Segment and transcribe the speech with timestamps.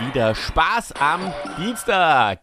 [0.00, 2.40] Wieder Spaß am Dienstag.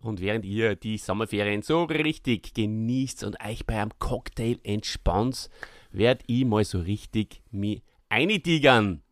[0.00, 5.50] Und während ihr die Sommerferien so richtig genießt und euch bei einem Cocktail entspannt,
[5.90, 9.02] werd ich mal so richtig mich eintigern.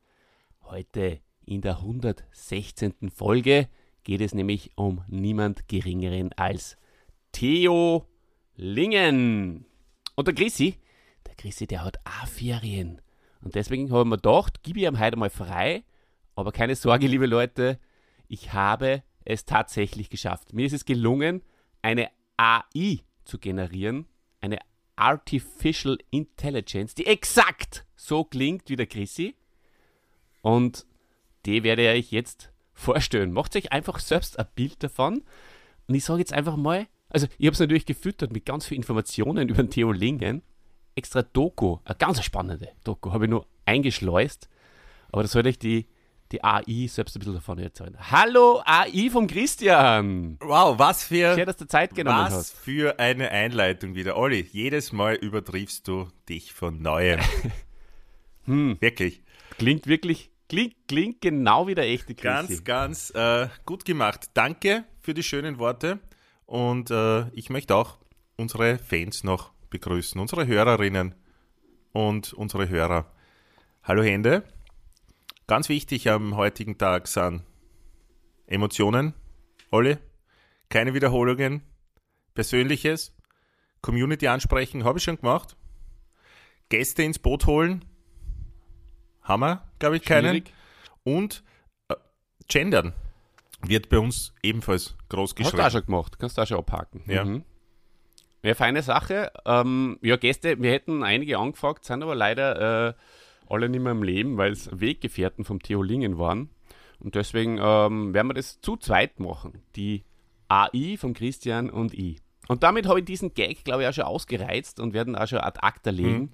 [0.62, 2.94] Heute in der 116.
[3.14, 3.69] Folge
[4.02, 6.78] geht es nämlich um niemand Geringeren als
[7.32, 8.06] Theo
[8.56, 9.66] Lingen.
[10.14, 10.77] Und der Chrissy,
[11.27, 13.02] der Chrissy, der hat auch Ferien.
[13.42, 15.84] Und deswegen haben wir gedacht, gib ich ihm heute mal frei
[16.39, 17.81] aber keine Sorge, liebe Leute,
[18.28, 20.53] ich habe es tatsächlich geschafft.
[20.53, 21.42] Mir ist es gelungen,
[21.83, 24.06] eine AI zu generieren,
[24.41, 24.61] eine
[24.95, 29.34] Artificial Intelligence, die exakt so klingt wie der Chrissy.
[30.41, 30.86] Und
[31.45, 33.33] die werde ich jetzt vorstellen.
[33.33, 35.25] Macht euch einfach selbst ein Bild davon.
[35.89, 38.83] Und ich sage jetzt einfach mal, also ich habe es natürlich gefüttert mit ganz vielen
[38.83, 40.42] Informationen über den Theo Lingen.
[40.95, 44.48] Extra Doku, eine ganz spannende Doku, habe ich nur eingeschleust.
[45.11, 45.89] Aber das sollte ich die
[46.32, 47.96] die AI selbst ein bisschen davon erzählen.
[48.10, 50.36] Hallo AI vom Christian!
[50.40, 52.56] Wow, was für, Schön, dass du Zeit genommen was hast.
[52.56, 54.16] für eine Einleitung wieder.
[54.16, 57.20] Olli, jedes Mal übertriffst du dich von Neuem.
[58.44, 59.20] Hm, Wirklich.
[59.58, 62.62] klingt wirklich, klingt, klingt genau wie der echte Ganz, Chrissy.
[62.64, 64.30] ganz äh, gut gemacht.
[64.32, 65.98] Danke für die schönen Worte.
[66.46, 67.98] Und äh, ich möchte auch
[68.38, 71.14] unsere Fans noch begrüßen, unsere Hörerinnen
[71.92, 73.12] und unsere Hörer.
[73.83, 74.44] Hallo Hände.
[75.48, 77.42] Ganz wichtig am heutigen Tag sind
[78.47, 79.14] Emotionen,
[79.70, 79.97] Olli,
[80.69, 81.63] keine Wiederholungen,
[82.35, 83.17] Persönliches,
[83.81, 85.57] Community ansprechen, habe ich schon gemacht.
[86.69, 87.83] Gäste ins Boot holen,
[89.23, 90.29] haben wir, glaube ich, keinen.
[90.33, 90.53] Schwierig.
[91.03, 91.42] Und
[91.89, 91.95] äh,
[92.47, 92.92] gendern
[93.63, 95.70] wird bei uns ebenfalls groß Hast du auch geschrieben.
[95.70, 97.05] schon gemacht, kannst du auch schon abhaken.
[97.07, 97.25] Ja.
[97.25, 97.42] Mhm.
[98.42, 99.33] Ja, feine Sache.
[99.47, 102.95] Ähm, ja, Gäste, wir hätten einige angefragt, sind aber leider äh,
[103.51, 106.51] alle nicht mehr im Leben, weil es Weggefährten vom Theo Lingen waren.
[107.01, 109.63] Und deswegen ähm, werden wir das zu zweit machen.
[109.77, 110.05] Die
[110.48, 112.19] AI von Christian und ich.
[112.48, 115.41] Und damit habe ich diesen Gag, glaube ich, auch schon ausgereizt und werden auch schon
[115.41, 116.33] ad acta legen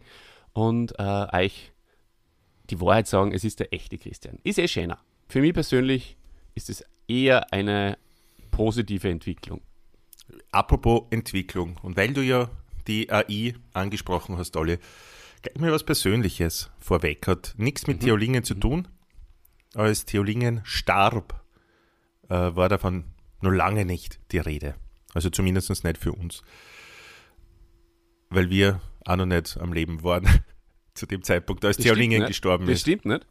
[0.53, 1.73] und äh, euch
[2.71, 4.39] die Wahrheit sagen, es ist der echte Christian.
[4.45, 4.99] Ist eh schöner.
[5.29, 6.17] Für mich persönlich
[6.55, 7.99] ist es eher eine
[8.51, 9.61] positive Entwicklung.
[10.53, 11.77] Apropos Entwicklung.
[11.83, 12.49] Und weil du ja
[12.87, 14.79] die AI angesprochen hast, Olli,
[15.44, 17.27] gleich mal was Persönliches vorweg.
[17.27, 18.88] Hat nichts mit Theo Lingen zu tun.
[19.75, 21.43] Als Theo Lingen starb,
[22.28, 23.05] äh, war davon
[23.41, 24.75] noch lange nicht die Rede.
[25.15, 26.43] Also zumindest nicht für uns.
[28.31, 30.28] Weil wir auch noch nicht am Leben waren
[30.94, 32.28] zu dem Zeitpunkt, als Das Theo stimmt Lingen nicht.
[32.28, 32.81] gestorben Das ist.
[32.83, 33.27] stimmt nicht.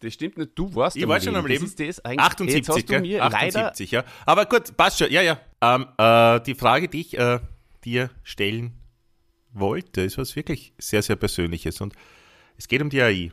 [0.00, 0.50] Das stimmt nicht.
[0.54, 1.64] Du warst Ich war schon am Leben.
[1.64, 2.24] Das ist das eigentlich.
[2.54, 3.18] Jetzt 78, hast du mir gell?
[3.18, 4.04] leider 78, ja.
[4.26, 5.10] Aber gut, passt schon.
[5.10, 5.40] Ja, ja.
[5.60, 7.40] Ähm, äh, die Frage, die ich äh,
[7.84, 8.77] dir stellen
[9.52, 11.80] wollte, ist was wirklich sehr, sehr Persönliches.
[11.80, 11.94] Und
[12.56, 13.32] es geht um die AI.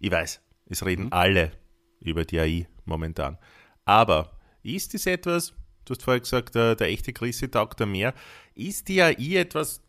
[0.00, 0.86] Ich weiß, es Mhm.
[0.86, 1.52] reden alle
[2.00, 3.38] über die AI momentan.
[3.84, 5.52] Aber ist es etwas,
[5.84, 8.14] du hast vorher gesagt, äh, der echte Chrissy taugt da mehr,
[8.54, 9.82] ist die AI etwas,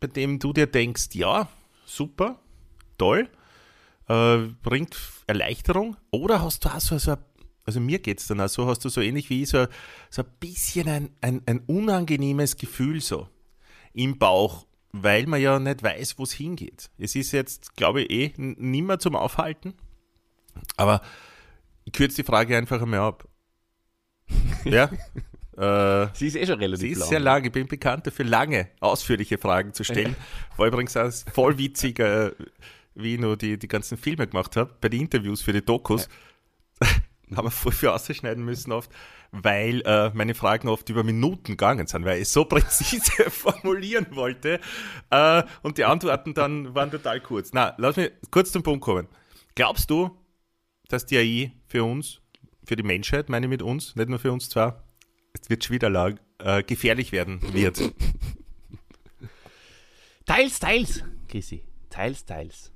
[0.00, 1.48] bei dem du dir denkst, ja,
[1.84, 2.40] super,
[2.98, 3.28] toll,
[4.08, 5.96] äh, bringt Erleichterung?
[6.10, 7.16] Oder hast du auch so,
[7.64, 9.66] also mir geht es dann auch so, hast du so ähnlich wie ich, so,
[10.10, 13.28] so ein bisschen ein, ein, ein unangenehmes Gefühl so
[13.98, 16.88] im Bauch, weil man ja nicht weiß, wo es hingeht.
[16.98, 19.74] Es ist jetzt, glaube ich, eh nimmer zum Aufhalten.
[20.76, 21.02] Aber
[21.84, 23.28] ich kürze die Frage einfach einmal ab.
[24.64, 24.90] ja.
[25.56, 27.08] Äh, Sie ist eh schon relativ Sie ist lang.
[27.08, 27.44] sehr lang.
[27.44, 30.14] Ich bin bekannt dafür, lange, ausführliche Fragen zu stellen.
[30.56, 32.30] War übrigens auch voll witzig, äh,
[32.94, 36.08] wie ich nur die, die ganzen Filme gemacht habe, bei den Interviews für die Dokus.
[37.36, 38.90] haben wir voll viel ausschneiden müssen oft,
[39.30, 44.60] weil äh, meine Fragen oft über Minuten gegangen sind, weil ich so präzise formulieren wollte.
[45.10, 47.50] Äh, und die Antworten dann waren total kurz.
[47.52, 49.08] Na, lass mich kurz zum Punkt kommen.
[49.54, 50.10] Glaubst du,
[50.88, 52.20] dass die AI für uns,
[52.64, 54.84] für die Menschheit, meine ich mit uns, nicht nur für uns zwar,
[55.32, 57.80] es wird schon wieder lang, äh, gefährlich werden wird?
[60.24, 61.64] Teils, teils, Chrissy.
[61.88, 62.70] Teils, teils.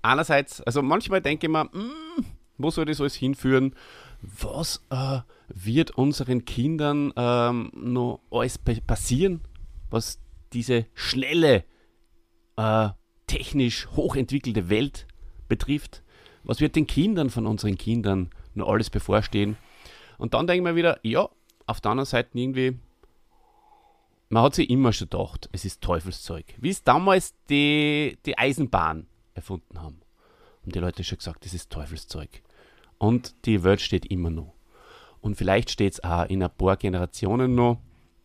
[0.00, 2.24] Einerseits, also manchmal denke ich mir, mm,
[2.58, 3.74] wo soll das alles hinführen,
[4.22, 9.42] was äh, wird unseren Kindern ähm, noch alles passieren,
[9.90, 10.20] was
[10.52, 11.64] diese schnelle,
[12.56, 12.88] äh,
[13.26, 15.06] technisch hochentwickelte Welt
[15.48, 16.02] betrifft?
[16.44, 19.56] Was wird den Kindern von unseren Kindern noch alles bevorstehen?
[20.18, 21.28] Und dann denken wir wieder, ja,
[21.66, 22.78] auf der anderen Seite irgendwie,
[24.28, 26.46] man hat sich immer schon gedacht, es ist Teufelszeug.
[26.58, 30.00] Wie es damals die, die Eisenbahn erfunden haben.
[30.62, 32.42] Haben die Leute schon gesagt, das ist Teufelszeug.
[32.98, 34.54] Und die Welt steht immer noch.
[35.20, 37.78] Und vielleicht steht es auch in ein paar Generationen noch.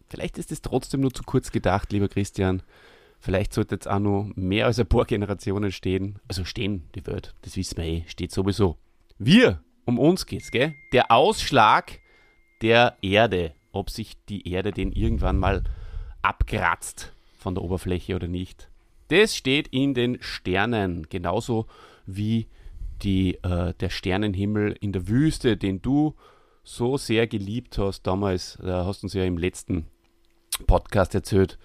[0.07, 2.63] Vielleicht ist es trotzdem nur zu kurz gedacht, lieber Christian.
[3.19, 6.19] Vielleicht sollte es auch noch mehr als ein paar Generationen stehen.
[6.27, 8.77] Also stehen, die Welt, das wissen wir eh, steht sowieso.
[9.19, 10.73] Wir, um uns geht's, gell?
[10.91, 11.99] Der Ausschlag
[12.61, 15.63] der Erde, ob sich die Erde den irgendwann mal
[16.21, 18.69] abkratzt von der Oberfläche oder nicht.
[19.07, 21.67] Das steht in den Sternen, genauso
[22.05, 22.47] wie
[23.01, 26.15] die, äh, der Sternenhimmel in der Wüste, den du
[26.63, 28.57] so sehr geliebt hast damals.
[28.61, 29.87] Da hast du uns ja im letzten
[30.67, 31.57] Podcast erzählt.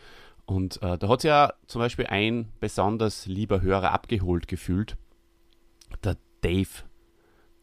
[0.46, 4.96] Und äh, da hat sich ja zum Beispiel ein besonders lieber Hörer abgeholt gefühlt.
[6.04, 6.84] Der Dave.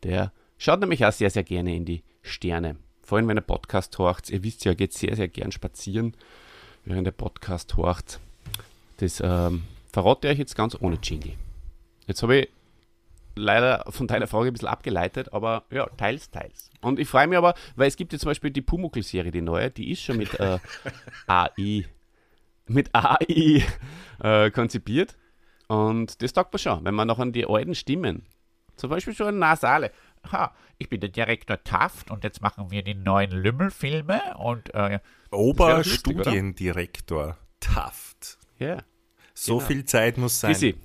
[0.03, 2.75] Der schaut nämlich auch sehr, sehr gerne in die Sterne.
[3.01, 4.29] Vor allem, wenn er Podcast horcht.
[4.29, 6.15] Ihr wisst ja, geht sehr, sehr gern spazieren,
[6.85, 8.19] während der Podcast horcht.
[8.97, 11.33] Das ähm, verrate ich jetzt ganz ohne Jingle.
[12.07, 12.49] Jetzt habe ich
[13.35, 16.69] leider von deiner Frage ein bisschen abgeleitet, aber ja, teils, teils.
[16.81, 19.71] Und ich freue mich aber, weil es gibt ja zum Beispiel die Pumuckl-Serie, die neue,
[19.71, 20.59] die ist schon mit äh,
[21.27, 21.85] AI,
[22.67, 23.63] mit AI
[24.19, 25.17] äh, konzipiert.
[25.67, 28.25] Und das taugt man schon, wenn man noch an die alten Stimmen,
[28.75, 29.91] zum Beispiel schon nasale,
[30.31, 34.99] ha, ich bin der Direktor Taft und jetzt machen wir die neuen Lümmelfilme und äh,
[35.31, 38.37] Oberstudiendirektor Taft.
[38.59, 38.77] Ja.
[39.33, 39.67] So genau.
[39.67, 40.51] viel Zeit muss sein.
[40.51, 40.75] Easy.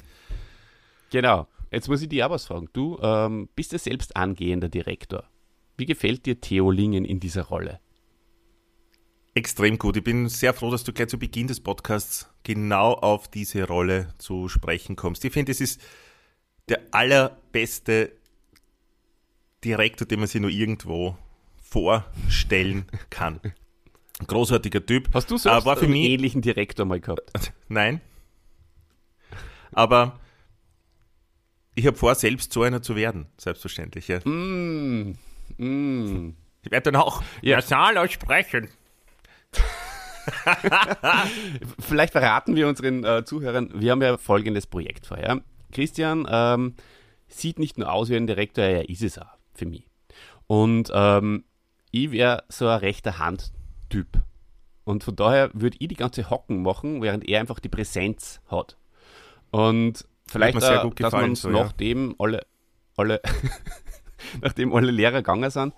[1.10, 1.46] Genau.
[1.70, 2.68] Jetzt muss ich dir auch was fragen.
[2.72, 5.24] Du ähm, bist ja selbst angehender Direktor.
[5.76, 7.80] Wie gefällt dir Theo Lingen in dieser Rolle?
[9.34, 9.96] Extrem gut.
[9.96, 14.08] Ich bin sehr froh, dass du gleich zu Beginn des Podcasts genau auf diese Rolle
[14.18, 15.24] zu sprechen kommst.
[15.24, 15.80] Ich finde, es ist
[16.68, 18.12] der allerbeste
[19.64, 21.16] Direktor, den man sich nur irgendwo
[21.62, 23.40] vorstellen kann.
[24.26, 25.10] Großartiger Typ.
[25.14, 27.52] Hast du so einen ähnlichen Direktor mal gehabt?
[27.68, 28.00] Nein.
[29.70, 30.18] Aber
[31.78, 34.08] ich habe vor, selbst so einer zu werden, selbstverständlich.
[34.08, 34.18] Ja.
[34.26, 35.16] Mm,
[35.58, 36.34] mm.
[36.62, 37.56] Ich werde dann auch ja.
[37.56, 38.68] nasal sprechen.
[41.78, 45.18] Vielleicht verraten wir unseren äh, Zuhörern, wir haben ja folgendes Projekt vor.
[45.18, 45.40] Ja?
[45.70, 46.74] Christian ähm,
[47.28, 49.86] sieht nicht nur aus wie ein Direktor, er ist es auch für mich.
[50.48, 51.44] Und ähm,
[51.92, 54.08] ich wäre so ein rechter Hand-Typ.
[54.82, 58.76] Und von daher würde ich die ganze Hocken machen, während er einfach die Präsenz hat.
[59.50, 62.14] Und Vielleicht, sehr gut gefallen, dass man uns so, nachdem ja.
[62.18, 62.46] alle,
[62.96, 63.20] alle
[64.42, 65.74] nachdem alle Lehrer gegangen sind,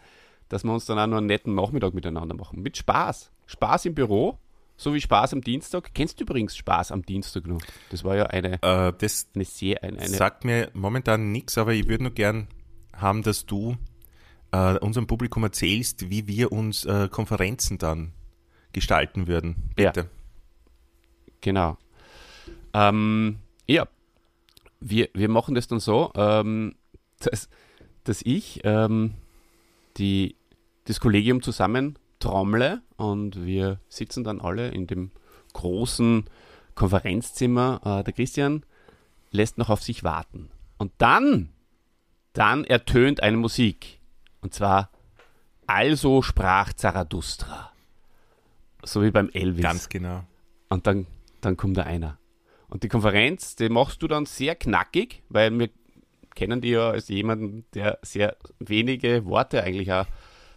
[0.49, 2.61] dass wir uns dann auch noch einen netten Nachmittag miteinander machen.
[2.61, 3.31] Mit Spaß.
[3.47, 4.39] Spaß im Büro,
[4.77, 5.95] so wie Spaß am Dienstag.
[5.95, 7.61] Kennst du übrigens Spaß am Dienstag noch?
[7.91, 9.83] Das war ja eine, äh, das eine sehr.
[9.83, 12.49] Eine, eine sagt mir momentan nichts, aber ich würde nur gern
[12.97, 13.77] haben, dass du
[14.53, 18.13] äh, unserem Publikum erzählst, wie wir uns äh, Konferenzen dann
[18.73, 19.71] gestalten würden.
[19.75, 20.01] Bitte.
[20.01, 20.07] Ja.
[21.41, 21.79] Genau.
[22.73, 23.87] Ähm, ja,
[24.81, 26.75] wir, wir machen das dann so, ähm,
[27.21, 27.49] dass,
[28.05, 29.15] dass ich ähm,
[29.97, 30.37] die,
[30.87, 35.11] das Kollegium zusammen trommle und wir sitzen dann alle in dem
[35.53, 36.25] großen
[36.75, 37.81] Konferenzzimmer.
[37.85, 38.65] Äh, der Christian
[39.31, 40.51] lässt noch auf sich warten.
[40.79, 41.51] Und dann,
[42.33, 44.01] dann ertönt eine Musik.
[44.41, 44.91] Und zwar
[45.67, 47.73] Also sprach Zarathustra.
[48.83, 49.63] So wie beim Elvis.
[49.63, 50.25] Ganz genau.
[50.69, 51.07] Und dann,
[51.41, 52.20] dann kommt da einer.
[52.71, 55.71] Und die Konferenz, die machst du dann sehr knackig, weil wir
[56.35, 60.07] kennen die ja als jemanden, der sehr wenige Worte eigentlich auch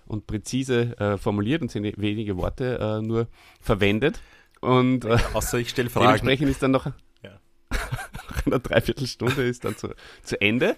[0.05, 3.27] und präzise äh, formuliert und sehr wenige Worte äh, nur
[3.59, 4.21] verwendet.
[4.61, 6.05] Und äh, außer ich stelle Fragen.
[6.05, 6.85] Dementsprechend ist dann noch
[7.23, 7.39] ja.
[8.45, 9.89] eine Dreiviertelstunde ist dann zu,
[10.21, 10.75] zu Ende.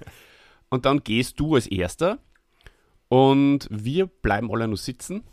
[0.69, 2.17] Und dann gehst du als Erster
[3.09, 5.23] und wir bleiben alle nur sitzen.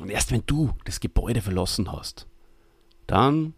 [0.00, 2.26] Und erst wenn du das Gebäude verlassen hast,
[3.06, 3.54] dann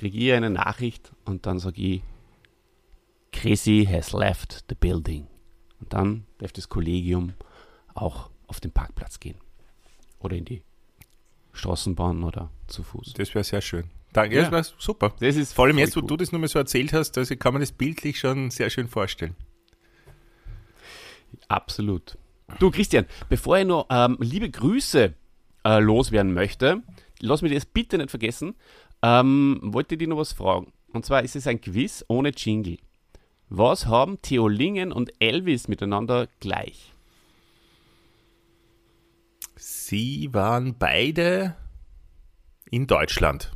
[0.00, 2.02] kriege ich eine Nachricht und dann sage ich,
[3.32, 5.26] Chrissy has left the building.
[5.78, 7.34] Und dann darf das Kollegium
[7.92, 9.36] auch auf den Parkplatz gehen.
[10.18, 10.62] Oder in die
[11.52, 13.12] Straßenbahn oder zu Fuß.
[13.12, 13.90] Das wäre sehr schön.
[14.14, 14.42] Danke, ja.
[14.42, 15.12] das wäre super.
[15.20, 17.52] Das ist Vor allem jetzt, wo du das nur mal so erzählt hast, also kann
[17.52, 19.36] man das bildlich schon sehr schön vorstellen.
[21.48, 22.16] Absolut.
[22.58, 25.12] Du, Christian, bevor ich noch ähm, liebe Grüße
[25.64, 26.82] äh, loswerden möchte,
[27.20, 28.54] lass mich das bitte nicht vergessen.
[29.02, 30.72] Ähm, wollte ich dich noch was fragen.
[30.92, 32.78] Und zwar ist es ein Quiz ohne Jingle.
[33.48, 36.94] Was haben Theo Lingen und Elvis miteinander gleich?
[39.56, 41.56] Sie waren beide
[42.70, 43.52] in Deutschland.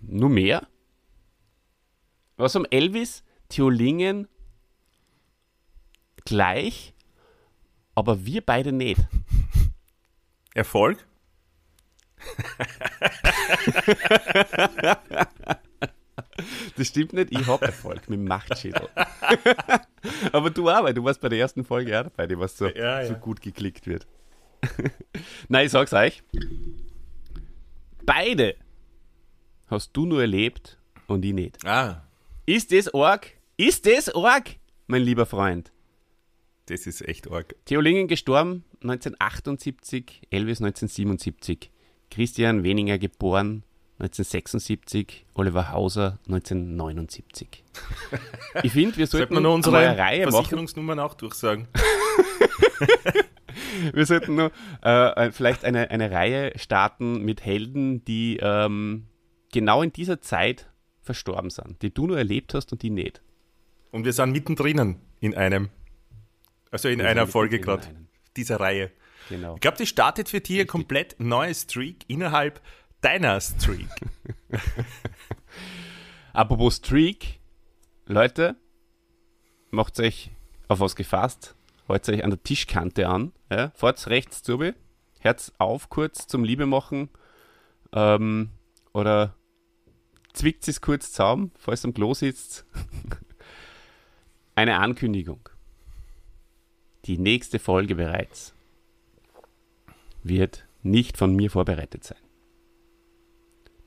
[0.00, 0.68] Nur mehr?
[2.36, 4.28] Was um Elvis, Theolingen
[6.24, 6.94] gleich,
[7.94, 9.00] aber wir beide nicht.
[10.54, 11.06] Erfolg?
[16.76, 18.88] Das stimmt nicht, ich habe Erfolg mit dem Machtschädel.
[20.32, 22.66] aber du auch, weil du warst bei der ersten Folge auch dabei, die was so,
[22.68, 23.18] Ja, so ja.
[23.18, 24.06] gut geklickt wird.
[25.48, 26.22] Nein, ich sag's euch.
[28.06, 28.56] Beide
[29.66, 31.64] hast du nur erlebt und ich nicht.
[31.66, 32.04] Ah,
[32.46, 33.32] Ist das arg?
[33.58, 35.72] Ist das arg, mein lieber Freund?
[36.66, 37.56] das ist echt arg.
[37.64, 41.70] Theo Lingen gestorben 1978, Elvis 1977,
[42.10, 43.62] Christian Weninger geboren
[44.00, 47.64] 1976, Oliver Hauser 1979.
[48.62, 50.32] Ich finde, wir sollten wir noch unsere Reihe machen.
[50.32, 51.68] Versicherungsnummern auch durchsagen?
[53.92, 54.50] Wir sollten noch
[54.82, 59.06] äh, vielleicht eine, eine Reihe starten mit Helden, die ähm,
[59.52, 60.68] genau in dieser Zeit
[61.02, 63.22] verstorben sind, die du nur erlebt hast und die nicht.
[63.90, 65.68] Und wir sind mittendrin in einem,
[66.70, 67.86] also in Wir einer Folge gerade
[68.36, 68.90] dieser Reihe.
[69.30, 69.54] Genau.
[69.54, 72.60] Ich glaube, das startet für dich ein komplett neues Streak innerhalb
[73.00, 73.88] deiner Streak.
[76.32, 77.38] Apropos Streak,
[78.06, 78.56] Leute,
[79.70, 80.32] macht euch
[80.66, 81.54] auf was gefasst,
[81.88, 84.60] haltet euch an der Tischkante an, ja, fahrt rechts zu,
[85.20, 87.08] Herz auf kurz zum Liebe machen
[87.92, 88.50] ähm,
[88.92, 89.36] oder
[90.32, 92.64] zwickt es kurz zusammen, falls ihr am Klo sitzt.
[94.56, 95.48] Eine Ankündigung.
[97.04, 98.54] Die nächste Folge bereits
[100.22, 102.18] wird nicht von mir vorbereitet sein.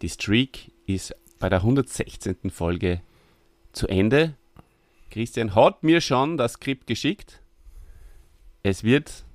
[0.01, 2.51] Die Streak ist bei der 116.
[2.51, 3.01] Folge
[3.71, 4.35] zu Ende.
[5.11, 7.41] Christian hat mir schon das Skript geschickt.
[8.63, 9.25] Es wird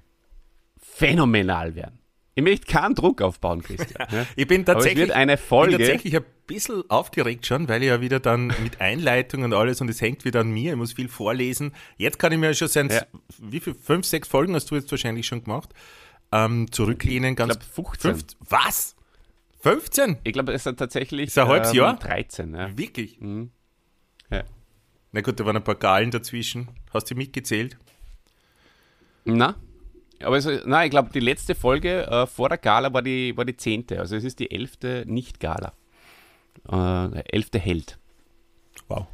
[0.81, 1.99] phänomenal werden.
[2.35, 4.07] Ich möchte keinen Druck aufbauen, Christian.
[4.13, 4.27] ja.
[4.37, 5.79] Ich bin Aber es tatsächlich, wird eine bin Folge.
[5.79, 9.89] tatsächlich ein bisschen aufgeregt schon, weil ich ja wieder dann mit Einleitung und alles und
[9.91, 11.73] es hängt wieder an mir, ich muss viel vorlesen.
[11.97, 13.03] Jetzt kann ich mir schon sein, Ja.
[13.39, 15.71] wie viel, fünf, sechs Folgen hast du jetzt wahrscheinlich schon gemacht,
[16.33, 17.55] ähm, zurücklehnen, ganz.
[17.55, 18.11] Ich glaub, 15.
[18.15, 18.95] Fünf- was?
[19.61, 20.19] 15?
[20.25, 21.99] Ich glaube, es sind tatsächlich Ist ein halbes ähm, Jahr?
[21.99, 22.55] 13.
[22.55, 22.77] Ja.
[22.79, 23.19] Wirklich?
[24.31, 24.45] Ja.
[25.13, 26.69] Na gut, da waren ein paar Galen dazwischen.
[26.93, 27.77] Hast du mitgezählt?
[29.25, 29.57] Na,
[30.23, 33.45] aber es, nein, ich glaube, die letzte Folge äh, vor der Gala war die, war
[33.45, 34.01] die zehnte.
[34.01, 35.73] Also es ist die elfte Nicht-Gala.
[36.71, 37.99] Äh, elfte Held
[38.89, 39.07] Wow.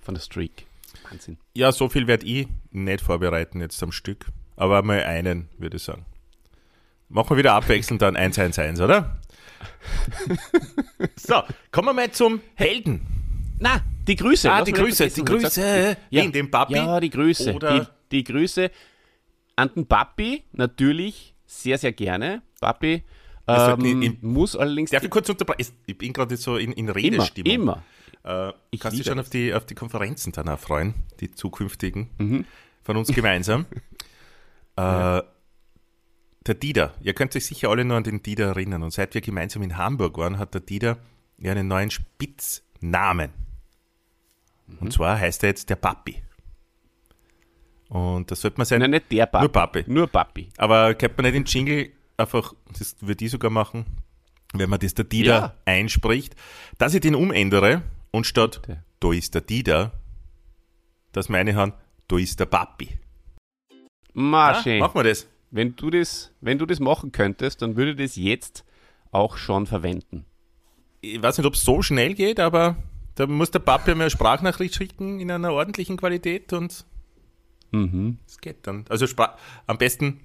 [0.00, 0.66] von der Streak.
[1.10, 1.38] Wahnsinn.
[1.54, 4.26] Ja, so viel werde ich nicht vorbereiten jetzt am Stück.
[4.56, 6.04] Aber mal einen, würde ich sagen.
[7.12, 9.18] Machen wir wieder abwechselnd dann 111, oder?
[11.16, 13.06] so, kommen wir mal zum Helden.
[13.60, 14.50] Na, die Grüße.
[14.50, 15.96] Ah, die mich Grüße, die Grüße.
[16.10, 16.22] Ja.
[16.22, 16.74] Wen, den Papi?
[16.74, 17.54] Ja, die Grüße.
[17.54, 18.70] Oder- Die, die Grüße
[19.56, 22.42] an den Papi natürlich sehr, sehr gerne.
[22.60, 23.02] Papi
[23.46, 25.72] sollten ähm, in- muss allerdings Darf ich kurz unterbrechen?
[25.86, 27.52] Ich bin gerade so in, in immer, Redestimmung.
[27.52, 27.82] immer.
[28.24, 31.30] Äh, Ich kannst dich liebe schon auf die, auf die Konferenzen dann auch freuen, die
[31.30, 32.44] zukünftigen Mhm.
[32.82, 33.66] von uns gemeinsam.
[34.76, 35.22] äh,
[36.46, 38.82] der Dieter, ihr könnt euch sicher alle nur an den Dieter erinnern.
[38.82, 40.98] Und seit wir gemeinsam in Hamburg waren, hat der Dieter
[41.38, 43.30] ja einen neuen Spitznamen.
[44.66, 44.78] Mhm.
[44.78, 46.22] Und zwar heißt er jetzt der Papi.
[47.88, 48.80] Und das sollte man sein.
[48.80, 49.44] Nein, nicht der Papi.
[49.44, 49.84] Nur Papi.
[49.86, 50.48] Nur Papi.
[50.56, 53.84] Aber könnte man nicht den Jingle einfach, das würde ich sogar machen,
[54.54, 55.54] wenn man das der Dieter Ja.
[55.66, 56.34] einspricht,
[56.78, 58.82] dass ich den umändere und statt Bitte.
[59.00, 59.92] da ist der Dieter,
[61.12, 61.74] das meine Herren,
[62.08, 62.98] da ist der Papi.
[64.14, 65.26] Ma, Ah, machen wir das.
[65.52, 68.64] Wenn du das, wenn du das machen könntest, dann würde ich das jetzt
[69.12, 70.24] auch schon verwenden.
[71.02, 72.76] Ich weiß nicht, ob es so schnell geht, aber
[73.16, 76.84] da muss der Papi mir eine Sprachnachricht schicken in einer ordentlichen Qualität und
[77.70, 78.18] Mhm.
[78.26, 78.84] es geht dann.
[78.88, 80.20] Also Spra am besten,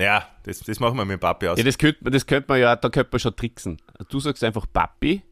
[0.00, 1.58] ja, das, das machen wir mit dem Papi aus.
[1.58, 3.78] Ja, das könnte man, das könnte man ja, da könnte man schon tricksen.
[4.08, 5.22] Du sagst einfach Papi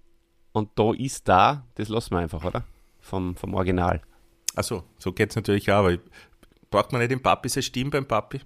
[0.53, 2.65] und da ist da, das lassen wir einfach, oder?
[3.00, 4.00] Vom, vom Original.
[4.57, 6.00] Achso, so geht es natürlich auch, aber ich-
[6.70, 8.40] braucht man nicht den Papi seine Stimme beim Papi?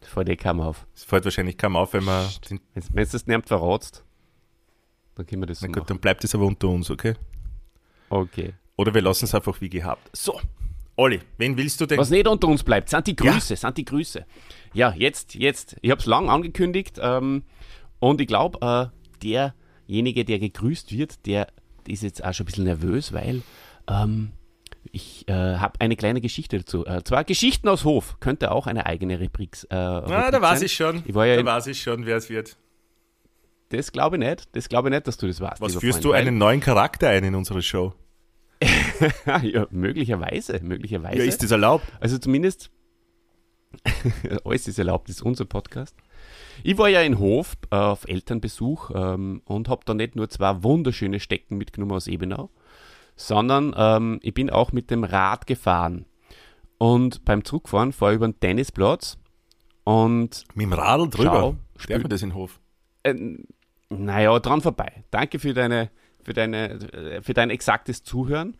[0.00, 0.86] Das fällt eh kaum auf.
[0.94, 2.60] Das fällt wahrscheinlich kaum auf, wenn man Wenn
[3.04, 4.04] du das nicht verratst,
[5.16, 5.86] dann können wir das so na gut, machen.
[5.88, 7.14] dann bleibt es aber unter uns, okay?
[8.08, 8.54] Okay.
[8.76, 10.14] Oder wir lassen es einfach wie gehabt.
[10.14, 10.40] So,
[10.96, 11.98] Olli, wen willst du denn?
[11.98, 14.24] Was nicht unter uns bleibt, sind die Grüße, sind die Grüße.
[14.72, 17.42] Ja, jetzt, jetzt, ich habe es lang angekündigt ähm,
[17.98, 18.86] und ich glaube, äh,
[19.22, 21.48] derjenige, der gegrüßt wird, der
[21.86, 23.42] ist jetzt auch schon ein bisschen nervös, weil
[23.88, 24.32] ähm,
[24.96, 26.86] ich äh, habe eine kleine Geschichte dazu.
[26.86, 30.72] Äh, zwar Geschichten aus Hof, könnte auch eine eigene Rubrik äh, Ah, da weiß ich
[30.72, 31.02] schon.
[31.06, 32.56] Ich war ja da weiß ich schon, wer es wird.
[33.68, 35.60] Das glaube ich nicht, das glaube ich nicht, dass du das weißt.
[35.60, 37.92] Was führst Freund, du einen neuen Charakter ein in unsere Show?
[39.42, 41.18] ja, möglicherweise, möglicherweise.
[41.18, 41.84] Ja, ist das erlaubt?
[42.00, 42.70] Also zumindest,
[44.44, 45.94] alles ist erlaubt, das ist unser Podcast.
[46.62, 50.62] Ich war ja in Hof äh, auf Elternbesuch ähm, und habe da nicht nur zwei
[50.62, 52.50] wunderschöne Stecken mitgenommen aus Ebenau,
[53.16, 56.06] sondern ähm, ich bin auch mit dem Rad gefahren.
[56.78, 59.18] Und beim Zurückfahren fahre ich über den Tennisplatz
[59.84, 60.44] und.
[60.54, 61.56] Mit dem Radl drüber?
[61.88, 62.60] Darf man das in Hof?
[63.02, 63.14] Äh,
[63.88, 65.04] naja, dran vorbei.
[65.10, 65.90] Danke für, deine,
[66.22, 68.56] für, deine, für dein exaktes Zuhören.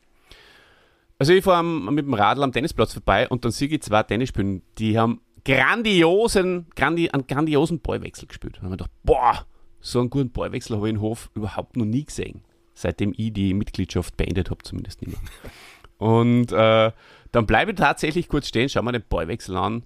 [1.18, 4.62] Also ich fahre mit dem Radl am Tennisplatz vorbei und dann sehe ich zwei Tennisspielen,
[4.78, 8.58] die haben grandiosen, grandi, einen grandiosen Ballwechsel gespielt.
[8.58, 9.46] Und ich gedacht, boah,
[9.80, 12.42] so einen guten Ballwechsel habe ich in Hof überhaupt noch nie gesehen.
[12.78, 15.20] Seitdem ich die Mitgliedschaft beendet habe, zumindest nicht mehr.
[15.96, 16.92] Und äh,
[17.32, 19.84] dann bleibe ich tatsächlich kurz stehen, schau mir den Ballwechsel an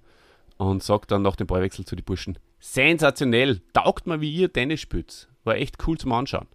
[0.57, 4.81] und sage dann nach dem Ballwechsel zu den Burschen, sensationell, taugt mir, wie ihr Tennis
[4.81, 5.29] spielt.
[5.45, 6.49] War echt cool zum Anschauen.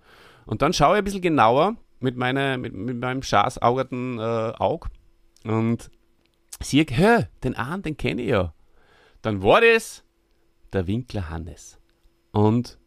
[0.46, 4.89] Und dann schaue ich ein bisschen genauer mit, meine, mit, mit meinem schaßaugerten äh, Auge
[5.46, 5.89] und
[6.62, 8.54] sehe, hä, den einen, den kenne ich ja.
[9.22, 10.04] Dann war das
[10.74, 11.80] der Winkler Hannes.
[12.32, 12.77] Und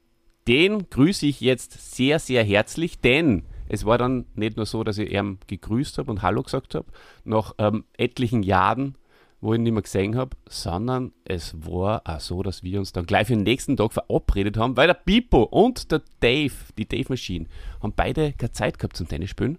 [0.49, 4.99] den grüße ich jetzt sehr, sehr herzlich, denn es war dann nicht nur so, dass
[4.99, 6.87] ich ihm gegrüßt habe und Hallo gesagt habe,
[7.25, 8.97] nach ähm, etlichen Jahren,
[9.41, 12.93] wo ich ihn nicht mehr gesehen habe, sondern es war auch so, dass wir uns
[12.93, 16.89] dann gleich für den nächsten Tag verabredet haben, weil der Pipo und der Dave, die
[16.89, 17.47] Dave Machine,
[17.83, 19.59] haben beide keine Zeit gehabt zum Tennisspielen.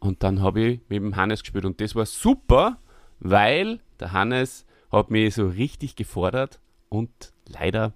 [0.00, 2.78] Und dann habe ich mit dem Hannes gespielt und das war super,
[3.20, 7.10] weil der Hannes hat mich so richtig gefordert und
[7.46, 7.92] leider,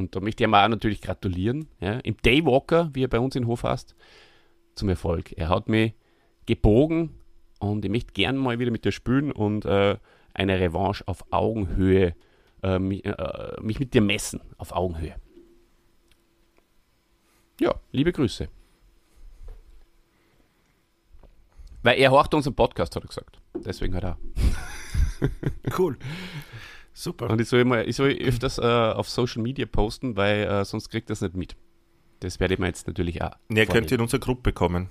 [0.00, 3.36] und da möchte ich ihm auch natürlich gratulieren, ja, im Daywalker, wie er bei uns
[3.36, 3.94] in Hof heißt,
[4.74, 5.32] zum Erfolg.
[5.36, 5.92] Er hat mich
[6.46, 7.10] gebogen
[7.58, 9.98] und ich möchte gern mal wieder mit dir spielen und äh,
[10.32, 12.14] eine Revanche auf Augenhöhe,
[12.62, 15.14] äh, mich, äh, mich mit dir messen, auf Augenhöhe.
[17.60, 18.48] Ja, liebe Grüße.
[21.82, 23.38] Weil er horcht unseren Podcast, hat er gesagt.
[23.54, 24.18] Deswegen hat er.
[25.76, 25.98] Cool.
[27.00, 27.30] Super.
[27.30, 30.90] Und ich soll, immer, ich soll öfters äh, auf Social Media posten, weil äh, sonst
[30.90, 31.56] kriegt es nicht mit.
[32.20, 33.30] Das werde ich mir jetzt natürlich auch.
[33.48, 33.92] Er könnte vornehmen.
[33.92, 34.90] in unsere Gruppe kommen.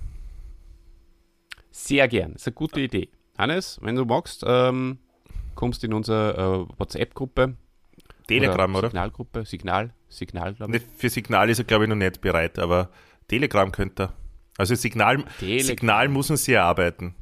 [1.70, 2.32] Sehr gern.
[2.32, 3.10] Das ist eine gute Idee.
[3.38, 4.98] Hannes, wenn du magst, ähm,
[5.54, 7.54] kommst in unsere äh, WhatsApp-Gruppe.
[8.26, 8.88] Telegram, oder?
[8.88, 9.44] Signalgruppe.
[9.44, 9.94] Signal.
[10.08, 10.82] Signal, glaube ich.
[10.82, 12.90] Ne, Für Signal ist er, glaube ich, noch nicht bereit, aber
[13.28, 14.12] Telegram könnte er.
[14.58, 15.64] Also Signal, Telegram.
[15.64, 17.14] Signal müssen sie erarbeiten.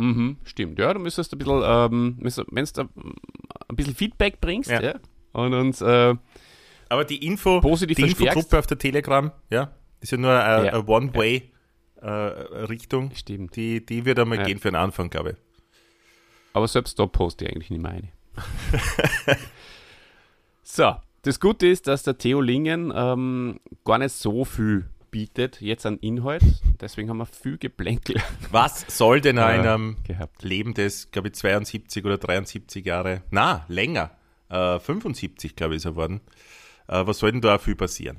[0.00, 0.78] Mhm, stimmt.
[0.78, 2.80] Ja, du müsstest ein bisschen, ähm, wenn du
[3.68, 4.82] ein bisschen Feedback bringst, ja.
[4.82, 4.94] Ja.
[5.32, 6.14] und uns, äh,
[6.88, 8.02] Aber die Info, Positiv die.
[8.04, 10.72] Infogruppe auf der Telegram, ja, ist ja nur eine, Ja.
[10.72, 13.10] eine One-Way-Richtung.
[13.14, 13.54] stimmt.
[13.56, 15.36] die, die wird einmal gehen für den Anfang, glaube ich.
[16.52, 18.08] Aber selbst da poste ich eigentlich nicht mehr eine.
[20.62, 25.86] so, das Gute ist, dass der Theo Lingen ähm, gar nicht so viel bietet jetzt
[25.86, 26.42] an Inhalt.
[26.80, 28.16] Deswegen haben wir viel Geplänkel
[28.50, 30.42] Was soll denn Äh, einem gehabt.
[30.42, 34.10] Leben des, glaube ich, 72 oder 73 Jahre, na, länger,
[34.48, 36.20] äh, 75, glaube ich, ist er worden.
[36.88, 38.18] Äh, was soll denn da viel passieren?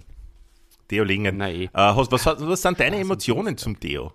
[0.87, 1.39] Theo Lingen.
[1.41, 1.65] Eh.
[1.65, 4.13] Äh, was, was, was sind deine Emotionen zum Theo?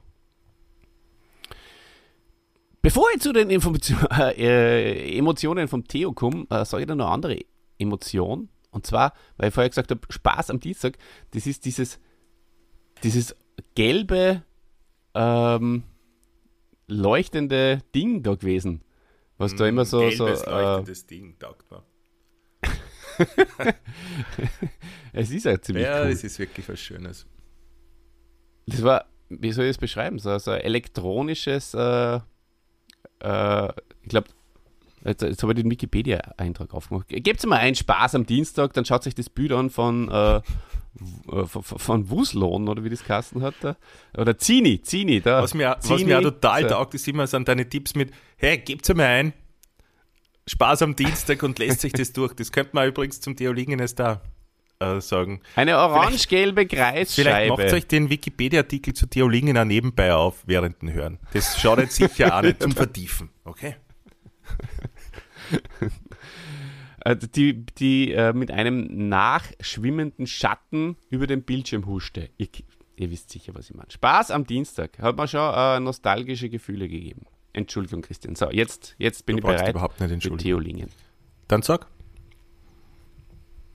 [2.82, 3.98] Bevor ich zu den Information,
[4.36, 7.38] äh, Emotionen vom Theo komme, äh, sage ich dir noch eine andere
[7.78, 8.48] Emotion.
[8.70, 10.98] Und zwar, weil ich vorher gesagt habe, Spaß am Dienstag,
[11.32, 11.98] das ist dieses,
[13.02, 13.37] dieses
[13.74, 14.42] gelbe,
[15.14, 15.85] ähm,
[16.88, 18.82] leuchtende Ding da gewesen.
[19.38, 21.82] Was da immer so, so Gelbes, äh, leuchtendes Ding, taugt mir.
[25.12, 26.11] es ist ja ziemlich Ja, cool.
[26.11, 27.26] das ist wirklich was Schönes.
[28.66, 30.18] Das war, wie soll ich das beschreiben?
[30.18, 32.20] So, so ein elektronisches, äh,
[33.20, 33.68] äh,
[34.02, 34.28] ich glaube,
[35.04, 37.09] jetzt, jetzt habe ich den Wikipedia-Eintrag aufgemacht.
[37.09, 40.40] Gebt mal einen Spaß am Dienstag, dann schaut sich das Bild an von, äh, äh,
[41.46, 43.54] von, von Wuslon oder wie das Kasten hat.
[43.61, 43.76] Da.
[44.16, 45.20] Oder Zini, Zini.
[45.20, 45.42] Da.
[45.42, 46.68] Was mir, was Zini, mir auch total so.
[46.68, 49.32] taugt, ist immer sind deine Tipps mit, hey, gebt's mir ein,
[50.46, 52.32] Spaß am Dienstag und lässt sich das durch.
[52.35, 54.22] Das könnte man übrigens zum Theo Lingenes da
[54.78, 55.40] äh, sagen.
[55.54, 57.56] Eine orange-gelbe Vielleicht Kreisscheibe.
[57.56, 61.18] macht euch den Wikipedia-Artikel zu Theo Lingen auch nebenbei auf, während den Hören.
[61.32, 63.76] Das schadet sicher auch nicht zum Vertiefen, okay?
[67.06, 72.30] Äh, die die äh, mit einem nachschwimmenden Schatten über den Bildschirm huschte.
[72.36, 72.48] Ihr,
[72.96, 73.90] ihr wisst sicher, was ich meine.
[73.92, 74.98] Spaß am Dienstag.
[74.98, 77.26] Hat mir schon äh, nostalgische Gefühle gegeben.
[77.52, 78.34] Entschuldigung, Christian.
[78.34, 80.42] So, jetzt, jetzt bin Du ich bereit überhaupt nicht für entschuldigen.
[80.42, 80.90] Theo Lingen.
[81.46, 81.86] Dann sag,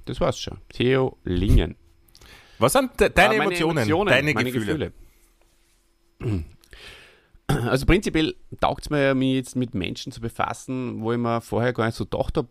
[0.04, 0.58] Das war's schon.
[0.68, 1.78] Theo Lingen.
[2.60, 4.92] was sind de deine meine Emotionen, Emotionen, deine Gefühle?
[6.20, 6.44] Gefühle.
[7.48, 11.42] Also prinzipiell taugt es mir ja, mich jetzt mit Menschen zu befassen, wo ich mir
[11.42, 12.48] vorher gar nicht so gedacht habe,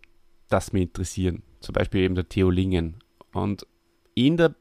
[0.51, 1.43] dass mich interessieren.
[1.61, 2.97] Zum Beispiel eben der Theo Lingen.
[3.33, 3.67] Und
[4.15, 4.55] in der,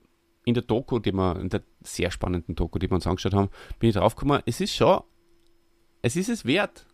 [0.45, 3.49] in der Doku, die wir, in der sehr spannenden Doku, die wir uns angeschaut haben,
[3.79, 5.01] bin ich draufgekommen, es ist schon
[6.01, 6.85] es ist es wert,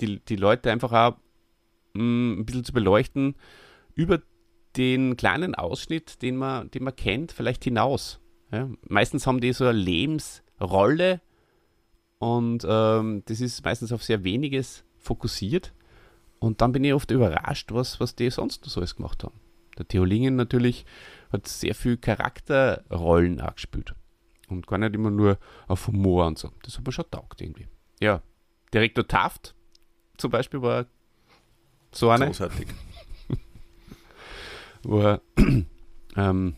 [0.00, 1.16] die, die Leute einfach auch
[1.94, 3.34] mh, mm, ein bisschen zu beleuchten
[3.94, 4.22] über
[4.76, 8.20] den kleinen Ausschnitt, den man, den man kennt, vielleicht hinaus.
[8.52, 8.68] Ja?
[8.88, 11.20] Meistens haben die so eine Lebensrolle
[12.18, 15.72] und ähm, das ist meistens auf sehr weniges fokussiert.
[16.38, 19.38] Und dann bin ich oft überrascht, was, was die sonst so alles gemacht haben.
[19.78, 20.86] Der Theo Lingen natürlich
[21.32, 23.94] hat sehr viel Charakterrollen auch gespielt.
[24.48, 26.50] Und gar nicht immer nur auf Humor und so.
[26.62, 27.66] Das hat mir schon taugt irgendwie.
[28.00, 28.22] Ja.
[28.72, 29.54] Direktor Taft
[30.16, 30.86] zum Beispiel war
[31.92, 32.26] so eine.
[32.26, 32.68] Großartig.
[34.82, 35.20] wo er
[36.16, 36.54] ähm,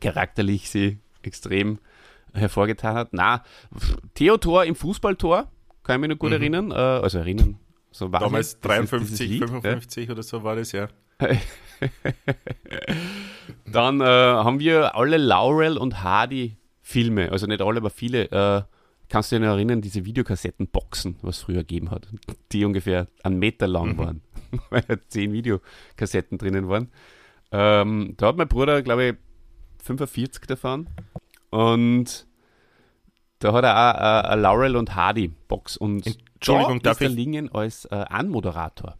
[0.00, 1.78] charakterlich sie extrem
[2.32, 3.08] hervorgetan hat.
[3.12, 3.44] Na,
[4.14, 5.50] Theotor im Fußballtor,
[5.82, 6.36] kann ich mich noch gut mhm.
[6.36, 6.70] erinnern.
[6.70, 7.58] Äh, also erinnern.
[7.90, 10.12] So war Damals 53, Lied, 55 ja.
[10.12, 10.88] oder so war das, ja.
[13.66, 18.30] Dann äh, haben wir alle Laurel und Hardy Filme, also nicht alle, aber viele.
[18.30, 18.62] Äh,
[19.08, 22.08] kannst du dich noch erinnern, diese Videokassettenboxen, was es früher gegeben hat,
[22.52, 23.98] die ungefähr einen Meter lang mhm.
[23.98, 24.22] waren,
[24.70, 26.88] weil da zehn Videokassetten drinnen waren.
[27.52, 29.16] Ähm, da hat mein Bruder, glaube ich,
[29.82, 30.88] 45 davon.
[31.50, 32.26] Und
[33.40, 35.76] da hat er auch eine Laurel und Hardy Box.
[35.76, 36.06] Und
[36.40, 37.10] Entschuldigung, darf ich?
[37.10, 38.96] Lingen als äh, Anmoderator.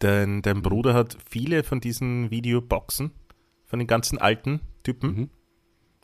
[0.00, 3.12] Dein, dein Bruder hat viele von diesen Videoboxen,
[3.66, 5.14] von den ganzen alten Typen.
[5.14, 5.30] Mhm.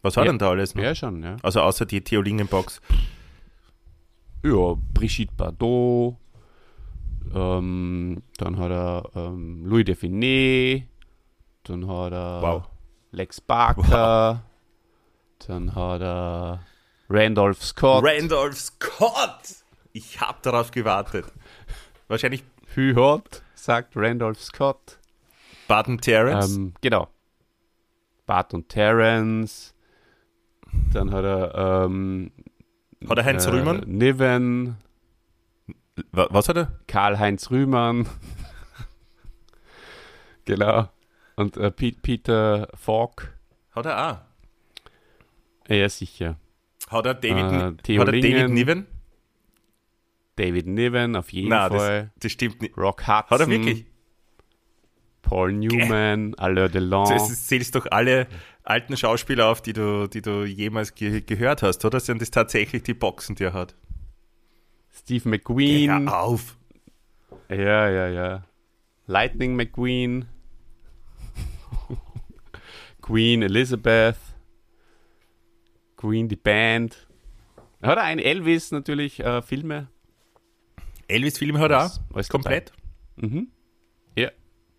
[0.03, 0.85] Was hat ja, denn da alles noch?
[0.85, 1.37] Ja, schon, ja.
[1.43, 2.81] Also außer die Theolingen-Box.
[4.45, 6.19] Ja, Brigitte Bardot,
[7.35, 10.87] ähm, dann hat er ähm, Louis Define,
[11.65, 12.69] dann hat er wow.
[13.11, 14.43] Lex Barker,
[15.43, 15.49] wow.
[15.49, 16.61] dann hat er
[17.09, 18.05] Randolph Scott.
[18.05, 19.56] Randolph Scott!
[19.97, 21.25] Ich hab darauf gewartet.
[22.07, 22.45] Wahrscheinlich.
[22.75, 24.99] Hü hot, sagt Randolph Scott.
[25.69, 26.55] Bart und Terrence.
[26.55, 27.09] Ähm, genau.
[28.27, 29.73] Bart und Terrence.
[30.93, 31.87] Dann hat er.
[31.87, 32.31] Ähm,
[33.09, 33.85] hat er Heinz äh, Rühmann?
[33.87, 34.77] Niven.
[36.13, 36.79] Was hat er?
[36.87, 38.07] Karl-Heinz Rühmann.
[40.45, 40.91] genau.
[41.37, 43.35] Und äh, Peter Falk.
[43.75, 45.75] Hat er auch?
[45.75, 46.37] Ja, sicher.
[46.91, 48.87] Hat er David, äh, hat er David Niven?
[50.37, 52.03] David Niven, auf jeden Nein, Fall.
[52.15, 52.77] Das, das stimmt nicht.
[52.77, 53.31] Rock Hudson.
[53.31, 53.87] Hat er wirklich?
[55.23, 56.35] Paul Newman.
[56.37, 57.09] Alain Delon.
[57.09, 58.29] Du zählst doch alle
[58.63, 62.01] alten Schauspieler auf, die du, die du jemals ge gehört hast, oder?
[62.01, 63.75] Sind das tatsächlich die Boxen, die er hat?
[64.93, 66.07] Steve McQueen.
[66.07, 66.57] Geh auf.
[67.49, 68.45] Ja, ja, ja.
[69.07, 70.27] Lightning McQueen.
[73.03, 74.17] Queen Elizabeth.
[75.97, 77.07] Queen die Band.
[77.83, 79.89] Hat er einen Elvis natürlich äh, Filme?
[81.09, 82.01] Elvis-Filme hat er auch?
[82.15, 82.73] Alles komplett?
[83.17, 83.49] Mhm.
[84.17, 84.31] Ja.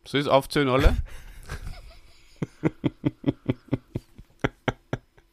[0.05, 0.97] So ist aufzählen alle.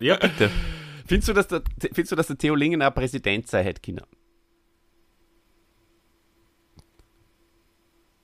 [0.01, 0.51] ja, bitte.
[1.07, 4.07] Findest du, dass der, findest du, dass der Theo Lingen auch Präsident sei, hätte Kinder?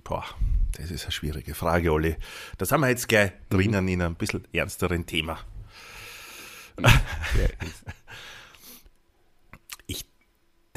[0.03, 0.25] Boah,
[0.73, 2.17] das ist eine schwierige Frage, Olli.
[2.59, 5.39] Da sind wir jetzt gleich drinnen in einem bisschen ernsteren Thema.
[6.79, 6.87] Ich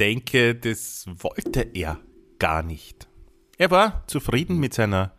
[0.04, 1.98] denke, das wollte er
[2.38, 3.08] gar nicht.
[3.56, 5.12] Er war zufrieden mit seiner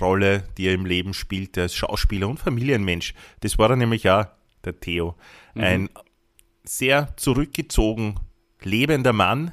[0.00, 3.14] Rolle, die er im Leben spielte als Schauspieler und Familienmensch.
[3.40, 4.26] Das war er nämlich auch,
[4.64, 5.14] der Theo.
[5.54, 5.62] Mhm.
[5.62, 5.88] Ein
[6.64, 8.18] sehr zurückgezogen
[8.62, 9.52] lebender Mann,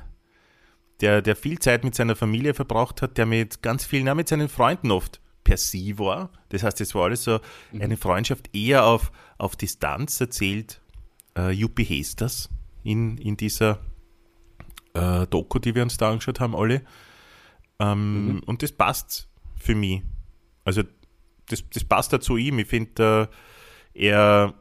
[1.02, 4.28] der, der viel Zeit mit seiner Familie verbraucht hat, der mit ganz vielen, auch mit
[4.28, 6.32] seinen Freunden oft per sie war.
[6.50, 7.40] Das heißt, es war alles so
[7.72, 7.82] mhm.
[7.82, 10.82] eine Freundschaft eher auf, auf Distanz, erzählt
[11.38, 12.50] äh, Juppie Hesters
[12.88, 13.80] in, in dieser
[14.94, 16.84] äh, Doku, die wir uns da angeschaut haben, alle.
[17.80, 18.40] Ähm, mhm.
[18.46, 20.02] Und das passt für mich.
[20.64, 20.84] Also,
[21.50, 22.60] das, das passt da zu ihm.
[22.60, 23.30] Ich finde,
[23.94, 24.54] äh, er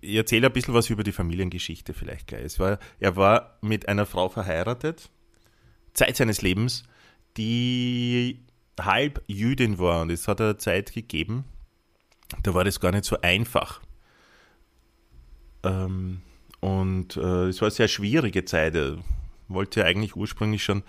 [0.00, 2.42] ich erzähle ein bisschen was über die Familiengeschichte vielleicht gleich.
[2.42, 5.10] Es war, er war mit einer Frau verheiratet,
[5.94, 6.82] Zeit seines Lebens,
[7.36, 8.44] die
[8.80, 11.44] halb Jüdin war und es hat eine Zeit gegeben,
[12.42, 13.80] da war das gar nicht so einfach.
[15.62, 16.22] Ähm,
[16.60, 18.74] und äh, es war eine sehr schwierige Zeit.
[18.74, 18.96] Er
[19.48, 20.82] wollte eigentlich ursprünglich schon,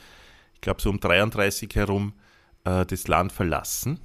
[0.53, 2.13] ich glaube so um 33 herum,
[2.63, 3.99] äh, das Land verlassen.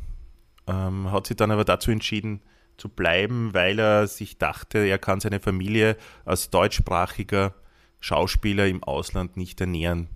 [0.66, 2.40] Ähm, hat sich dann aber dazu entschieden,
[2.76, 7.54] zu bleiben, weil er sich dachte, er kann seine Familie als deutschsprachiger
[8.00, 10.08] Schauspieler im Ausland nicht ernähren.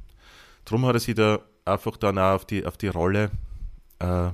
[0.65, 3.31] Darum hat er sich da einfach dann auch auf die, auf die Rolle,
[3.99, 4.31] äh,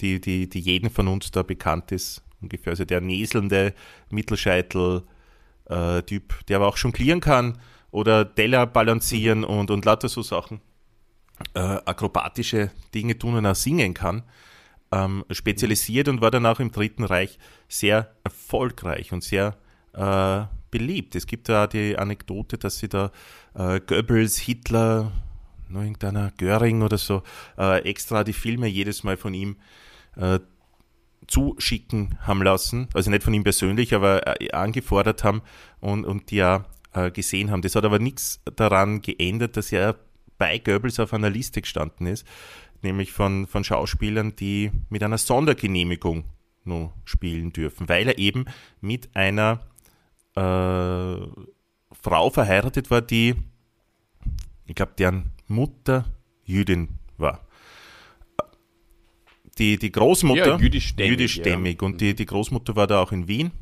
[0.00, 3.74] die, die, die jeden von uns da bekannt ist, ungefähr, also der näselnde
[4.10, 5.06] Mittelscheitel-Typ,
[5.68, 6.02] äh,
[6.48, 7.58] der aber auch jonglieren kann
[7.90, 10.60] oder Teller balancieren und, und lauter so Sachen,
[11.54, 14.22] äh, akrobatische Dinge tun und auch singen kann
[14.92, 19.56] ähm, spezialisiert und war dann auch im Dritten Reich sehr erfolgreich und sehr
[19.92, 21.14] äh, beliebt.
[21.14, 23.10] Es gibt da die Anekdote, dass sie da
[23.54, 25.12] äh, Goebbels, Hitler,
[25.68, 27.22] noch irgendeiner Göring oder so,
[27.58, 29.56] äh, extra die Filme jedes Mal von ihm
[30.16, 30.38] äh,
[31.26, 32.88] zuschicken haben lassen.
[32.94, 35.42] Also nicht von ihm persönlich, aber äh, angefordert haben
[35.80, 37.62] und, und die ja äh, gesehen haben.
[37.62, 39.96] Das hat aber nichts daran geändert, dass er
[40.38, 42.26] bei Goebbels auf einer Liste gestanden ist,
[42.82, 46.24] nämlich von, von Schauspielern, die mit einer Sondergenehmigung
[46.64, 48.46] nur spielen dürfen, weil er eben
[48.80, 49.60] mit einer
[50.34, 51.16] äh,
[52.02, 53.34] Frau verheiratet war, die,
[54.66, 56.04] ich glaube, deren Mutter
[56.44, 57.45] Jüdin war.
[59.58, 61.86] Die, die Großmutter, Ja, jüdischstämmig, jüdischstämmig ja.
[61.86, 63.52] und die, die Großmutter war da auch in Wien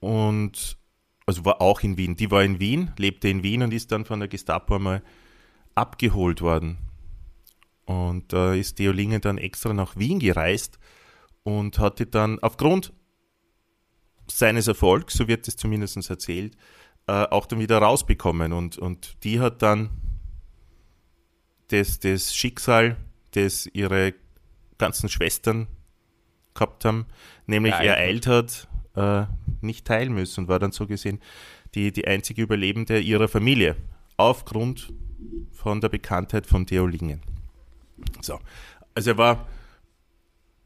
[0.00, 0.78] und
[1.26, 2.16] also war auch in Wien.
[2.16, 5.02] Die war in Wien, lebte in Wien und ist dann von der Gestapo einmal
[5.76, 6.78] abgeholt worden.
[7.84, 10.78] Und da ist Theo Lingen dann extra nach Wien gereist
[11.44, 12.92] und hatte dann aufgrund
[14.28, 16.56] seines Erfolgs, so wird es zumindest erzählt,
[17.06, 18.52] äh, auch dann wieder rausbekommen.
[18.52, 19.90] Und, und die hat dann
[21.68, 22.96] das, das Schicksal,
[23.32, 24.14] das ihre
[24.80, 25.68] ganzen Schwestern
[26.54, 27.06] gehabt haben,
[27.46, 28.26] nämlich Ereilt.
[28.26, 29.26] ereilt hat, äh,
[29.60, 31.20] nicht teilen müssen und war dann so gesehen
[31.74, 33.76] die, die einzige Überlebende ihrer Familie
[34.16, 34.92] aufgrund
[35.52, 37.22] von der Bekanntheit von Theo Lingen.
[38.20, 38.40] So.
[38.94, 39.46] Also er war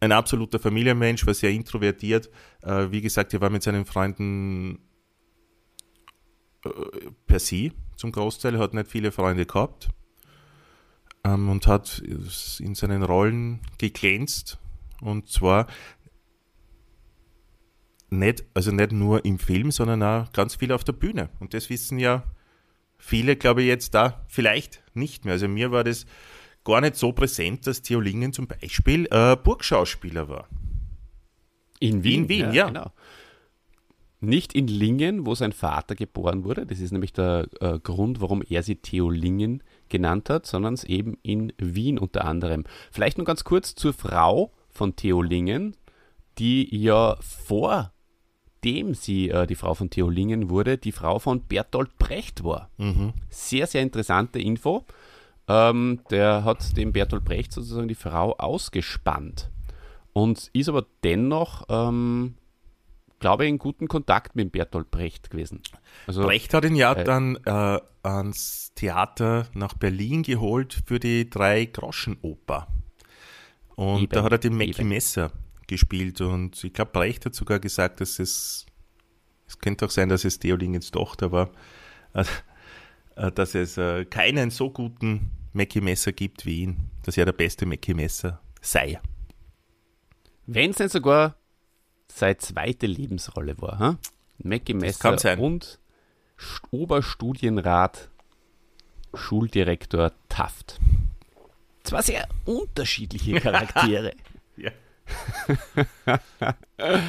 [0.01, 2.31] ein absoluter Familienmensch, war sehr introvertiert.
[2.63, 4.79] Äh, wie gesagt, er war mit seinen Freunden
[6.65, 6.71] äh,
[7.27, 9.91] per se zum Großteil, hat nicht viele Freunde gehabt
[11.25, 12.03] ähm, und hat
[12.59, 14.59] in seinen Rollen geglänzt.
[15.01, 15.67] Und zwar
[18.11, 21.31] nicht, also nicht nur im Film, sondern auch ganz viel auf der Bühne.
[21.41, 22.25] Und das wissen ja
[22.99, 25.35] viele, glaube ich, jetzt da vielleicht nicht mehr.
[25.35, 26.07] Also mir war das
[26.65, 30.49] gar nicht so präsent, dass Theo Lingen zum Beispiel äh, Burgschauspieler war.
[31.81, 32.69] In Wien, In Wien, ja.
[32.69, 32.93] Genau.
[34.21, 36.65] Nicht in Lingen, wo sein Vater geboren wurde.
[36.65, 40.85] Das ist nämlich der äh, Grund, warum er sie Theo Lingen genannt hat, sondern es
[40.85, 42.65] eben in Wien unter anderem.
[42.91, 45.77] Vielleicht nur ganz kurz zur Frau von Theo Lingen,
[46.39, 47.93] die ja vor
[48.65, 52.71] dem sie äh, die Frau von Theo Lingen wurde, die Frau von Bertolt Brecht war.
[53.29, 54.85] Sehr, sehr interessante Info.
[55.47, 59.51] Ähm, der hat dem Bertolt Brecht sozusagen die Frau ausgespannt
[60.15, 62.35] und ist aber dennoch, ähm,
[63.25, 65.63] glaube ich, in guten Kontakt mit Bertolt Brecht gewesen.
[66.07, 71.31] Also, Brecht hat ihn ja Äh, dann äh, ans Theater nach Berlin geholt für die
[71.31, 72.69] Drei-Groschen-Oper.
[73.77, 74.85] Und Eben, da hat er den Mackie.
[74.85, 75.33] Messer
[75.67, 76.21] gespielt.
[76.21, 78.67] Und ich glaube, Brecht hat sogar gesagt, dass es,
[79.47, 81.51] es könnte auch sein, dass es Theo Lingens Tochter war,
[82.13, 87.33] äh, dass es äh, keinen so guten Mackie Messer gibt wie ihn, dass er der
[87.33, 89.01] beste Mackie Messer sei.
[90.45, 91.39] wenn es nicht sogar
[92.15, 93.99] seine zweite Lebensrolle war, hm?
[94.39, 95.79] Mackie Messer und
[96.39, 98.11] St- Oberstudienrat,
[99.15, 100.81] Schuldirektor Taft.
[101.85, 104.13] Zwar sehr unterschiedliche Charaktere.
[104.57, 104.71] Ja.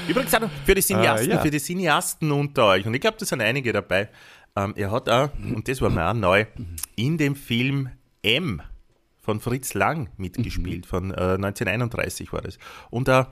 [0.07, 1.41] Übrigens auch für die Cineasten, Äh, ja.
[1.41, 4.09] für die Cineasten unter euch, und ich glaube, da sind einige dabei.
[4.55, 6.45] Ähm, er hat auch, und das war mir auch neu,
[6.95, 7.89] in dem Film
[8.21, 8.61] M
[9.21, 12.57] von Fritz Lang mitgespielt, von äh, 1931 war das.
[12.89, 13.27] Und auch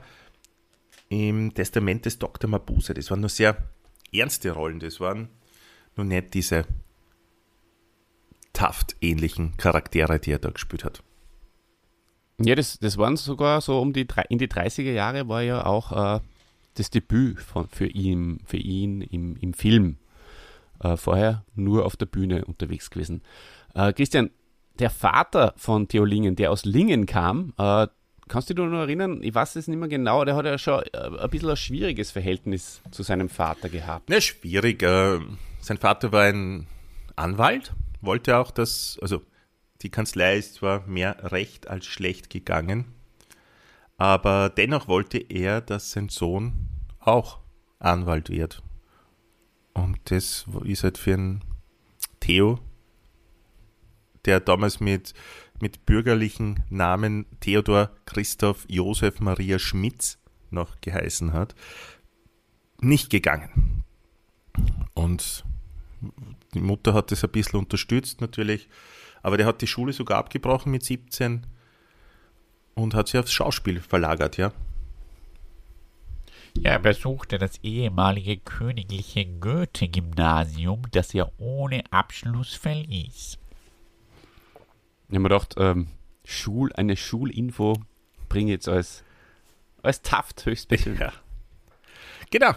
[1.14, 2.50] im Testament des Dr.
[2.50, 2.94] Mabuse.
[2.94, 3.56] Das waren nur sehr
[4.12, 5.28] ernste Rollen, das waren
[5.96, 6.66] nur nicht diese
[8.52, 11.02] Taft-ähnlichen Charaktere, die er da gespielt hat.
[12.38, 16.16] Ja, das, das waren sogar so um die in die 30er Jahre war ja auch
[16.16, 16.20] äh,
[16.74, 19.98] das Debüt von, für ihn, für ihn im, im Film.
[20.80, 23.22] Äh, vorher nur auf der Bühne unterwegs gewesen.
[23.74, 24.30] Äh, Christian,
[24.80, 27.86] der Vater von Theo Lingen, der aus Lingen kam, äh,
[28.28, 29.22] kannst du dich noch erinnern?
[29.22, 32.10] Ich weiß es nicht mehr genau, der hat ja schon äh, ein bisschen ein schwieriges
[32.10, 34.08] Verhältnis zu seinem Vater gehabt.
[34.08, 34.82] Na, schwierig.
[34.82, 35.20] Äh,
[35.60, 36.66] sein Vater war ein
[37.16, 39.22] Anwalt, wollte auch, dass, also
[39.82, 42.86] die Kanzlei ist zwar mehr recht als schlecht gegangen,
[43.96, 46.68] aber dennoch wollte er, dass sein Sohn
[47.00, 47.38] auch
[47.78, 48.62] Anwalt wird.
[49.74, 51.44] Und das ist halt für einen
[52.20, 52.58] Theo,
[54.24, 55.12] der damals mit,
[55.64, 60.18] mit bürgerlichen Namen Theodor Christoph Josef Maria Schmitz
[60.50, 61.54] noch geheißen hat,
[62.82, 63.82] nicht gegangen.
[64.92, 65.42] Und
[66.52, 68.68] die Mutter hat das ein bisschen unterstützt natürlich,
[69.22, 71.46] aber der hat die Schule sogar abgebrochen mit 17
[72.74, 74.52] und hat sich aufs Schauspiel verlagert, ja.
[76.62, 83.38] Er besuchte das ehemalige königliche Goethe-Gymnasium, das er ohne Abschluss verließ.
[85.08, 85.88] Ich habe mir gedacht, ähm,
[86.24, 87.74] Schul, eine Schulinfo
[88.28, 89.04] bringe ich jetzt als,
[89.82, 91.00] als Taft höchstpersönlich.
[91.00, 91.12] Ja.
[92.30, 92.52] Genau.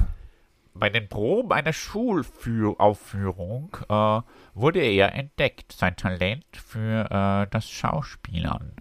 [0.73, 4.21] bei den Proben einer Schulaufführung äh,
[4.53, 8.71] wurde er entdeckt, sein Talent für äh, das Schauspielern.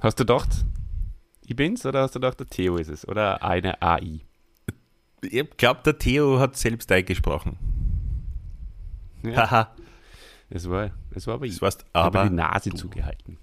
[0.00, 0.64] Hast du gedacht,
[1.42, 3.06] ich bin's oder hast du gedacht, der Theo ist es?
[3.08, 4.20] Oder eine AI?
[5.22, 7.56] Ich glaube, der Theo hat selbst eingesprochen.
[9.22, 9.74] Ja, Haha.
[10.48, 12.76] Es war, es war aber Das Ich habe aber die Nase du.
[12.76, 13.38] zugehalten.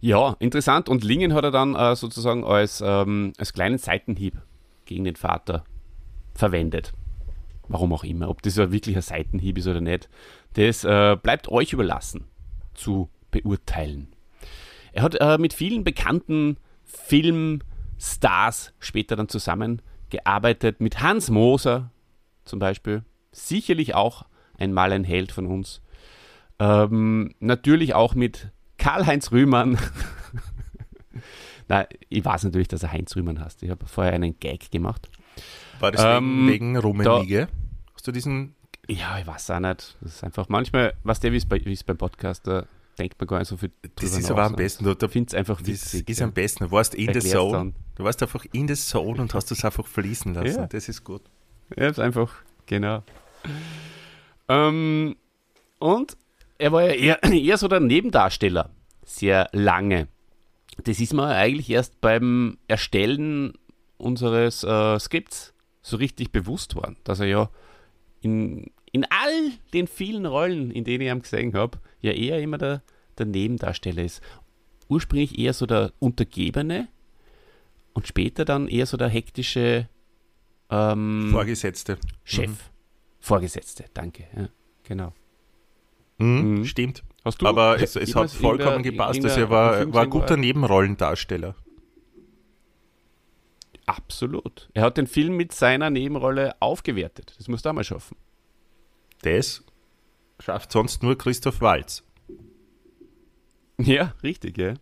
[0.00, 0.88] Ja, interessant.
[0.88, 4.40] Und Lingen hat er dann äh, sozusagen als, ähm, als kleinen Seitenhieb
[4.84, 5.64] gegen den Vater
[6.34, 6.92] verwendet.
[7.68, 8.28] Warum auch immer.
[8.28, 10.10] Ob das ja wirklich ein Seitenhieb ist oder nicht,
[10.54, 12.26] das äh, bleibt euch überlassen
[12.74, 14.08] zu beurteilen.
[14.92, 21.90] Er hat äh, mit vielen bekannten Filmstars später dann zusammengearbeitet, mit Hans Moser
[22.44, 23.04] zum Beispiel.
[23.32, 24.26] Sicherlich auch
[24.58, 25.80] einmal ein Held von uns.
[26.58, 29.78] Ähm, natürlich auch mit Karl-Heinz Rühmann.
[31.68, 33.62] Na, ich weiß natürlich, dass er Heinz Rühmann heißt.
[33.62, 35.08] Ich habe vorher einen Gag gemacht.
[35.80, 37.48] War das Ähm, wegen, wegen Rummenigge?
[37.94, 38.54] Hast du diesen
[38.88, 39.96] Ja, ich weiß auch nicht.
[40.00, 42.66] Das ist einfach manchmal, was der wie es bei, wie es beim Podcast, da
[42.98, 44.84] denkt man gar nicht so viel drüber Das ist aber am sondern besten.
[44.84, 46.08] Du, du, Ich finde es einfach das witzig.
[46.08, 46.26] ist ja.
[46.26, 46.64] am besten.
[46.64, 47.52] Du warst in Erklär's zone.
[47.52, 47.74] dann.
[47.96, 50.60] Du warst einfach in the zone und hast das einfach fließen lassen.
[50.60, 50.66] Ja.
[50.66, 51.22] Das ist gut.
[51.76, 52.30] Ja, ist einfach,
[52.66, 53.02] genau.
[54.48, 55.16] Ähm,
[55.78, 56.16] und
[56.58, 58.70] er war ja eher, eher so der Nebendarsteller,
[59.04, 60.08] sehr lange.
[60.82, 63.54] Das ist mir eigentlich erst beim Erstellen
[63.96, 67.50] unseres äh, Skripts so richtig bewusst worden, dass er ja
[68.22, 72.58] in, in all den vielen Rollen, in denen ich ihn gesehen habe, ja eher immer
[72.58, 72.82] der,
[73.18, 74.22] der Nebendarsteller ist.
[74.88, 76.88] Ursprünglich eher so der Untergebene
[77.92, 79.88] und später dann eher so der hektische
[80.70, 81.98] ähm, Vorgesetzte.
[82.24, 82.70] Chef.
[83.24, 84.26] Vorgesetzte, danke.
[84.36, 84.48] Ja,
[84.82, 85.14] genau.
[86.18, 86.58] Mhm.
[86.58, 86.64] Mhm.
[86.66, 87.02] Stimmt.
[87.24, 89.24] Hast du Aber es, es hat vollkommen irgendeine- gepasst.
[89.24, 89.50] Also irgendeine er
[89.86, 91.54] war, war ein guter er- Nebenrollendarsteller.
[93.86, 94.68] Absolut.
[94.74, 97.34] Er hat den Film mit seiner Nebenrolle aufgewertet.
[97.38, 98.16] Das musst du auch mal schaffen.
[99.22, 99.64] Das
[100.38, 102.02] schafft sonst nur Christoph Walz.
[103.78, 104.74] Ja, richtig, ja.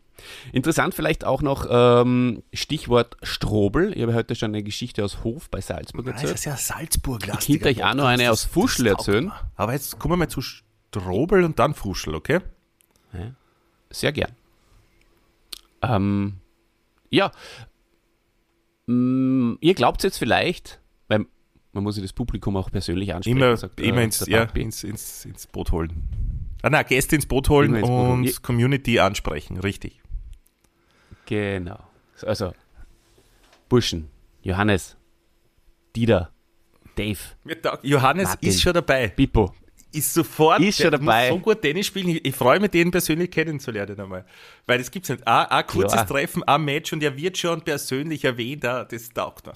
[0.53, 3.92] Interessant vielleicht auch noch ähm, Stichwort Strobel.
[3.96, 6.38] Ich habe heute schon eine Geschichte aus Hof bei Salzburg Nein, das erzählt.
[6.38, 7.22] ist ja Salzburg.
[7.27, 9.33] Ich könnte euch auch noch eine aus Fuschl erzählen.
[9.57, 12.40] Aber jetzt kommen wir mal zu Strobel und dann Fuschel, okay?
[13.90, 14.33] Sehr gern.
[15.83, 16.35] Ähm,
[17.11, 17.31] ja.
[18.87, 21.27] Mm, ihr glaubt jetzt vielleicht, weil
[21.72, 23.37] man muss sich das Publikum auch persönlich ansprechen.
[23.38, 25.92] Immer, sagt, äh, immer ins, der ja, ins, ins, ins Boot holen.
[26.62, 28.11] Ah, nein, Gäste ins Boot holen ins Boot holen.
[28.12, 28.33] und Ja.
[28.42, 30.01] Community ansprechen, richtig.
[31.33, 31.79] Genau.
[32.27, 32.53] Also,
[33.71, 34.11] Burschen,
[34.42, 34.97] Johannes,
[35.97, 36.31] Dieter,
[36.95, 37.18] Dave,
[37.83, 38.49] Johannes Martin.
[38.51, 39.09] ist schon dabei.
[39.09, 39.55] Pippo.
[39.95, 41.31] Ist sofort Ist schon dabei.
[41.31, 42.18] so gut Tennis spielen.
[42.23, 44.27] Ich, freue mich, den persönlich kennenzulernen einmal.
[44.66, 45.27] Weil das gibt's nicht.
[45.27, 46.07] Ein, ein kurzes Klar.
[46.07, 48.64] Treffen, ein Match und er wird schon persönlich erwähnt.
[48.66, 49.55] ah, Das taugt mir.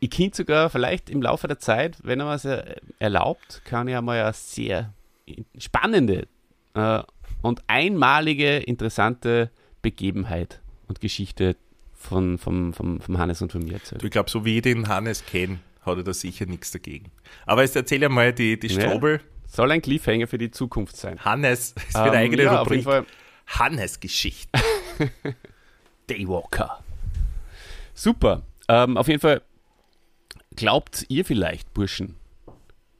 [0.00, 3.96] Ich könnte sogar vielleicht im Laufe der Zeit, wenn er was er- erlaubt, kann ich
[3.96, 4.92] einmal eine sehr
[5.58, 6.28] spannende
[6.74, 7.02] äh,
[7.42, 9.50] und einmalige, interessante
[9.82, 11.56] Begebenheit und Geschichte
[11.94, 14.00] von, vom, vom, vom Hannes und von mir erzählen.
[14.00, 17.10] Du, Ich glaube, so wie ich den Hannes kenne, hat er da sicher nichts dagegen.
[17.46, 18.80] Aber jetzt erzähl ja mal die, die Ja.
[18.82, 19.20] Strobel.
[19.46, 21.18] Soll ein Cliffhanger für die Zukunft sein.
[21.24, 23.06] Hannes, das wird Ähm, eine eigene ja, auf jeden Rubrik.
[23.46, 24.60] Hannes-Geschichte.
[26.06, 26.82] Daywalker.
[27.94, 28.42] Super.
[28.68, 29.42] Ähm, auf jeden Fall
[30.56, 32.16] glaubt ihr vielleicht, Burschen,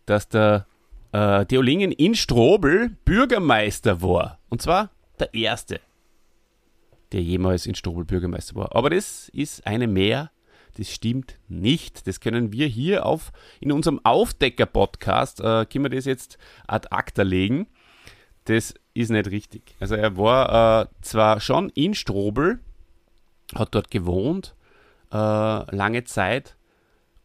[0.07, 0.67] dass der
[1.12, 4.38] äh, Deolingen in Strobel Bürgermeister war.
[4.49, 5.81] Und zwar der erste,
[7.12, 8.75] der jemals in Strobel Bürgermeister war.
[8.75, 10.31] Aber das ist eine mehr.
[10.77, 12.07] Das stimmt nicht.
[12.07, 17.23] Das können wir hier auf in unserem Aufdecker-Podcast, äh, können wir das jetzt ad acta
[17.23, 17.66] legen.
[18.44, 19.75] Das ist nicht richtig.
[19.81, 22.61] Also er war äh, zwar schon in Strobel,
[23.55, 24.55] hat dort gewohnt,
[25.12, 26.57] äh, lange Zeit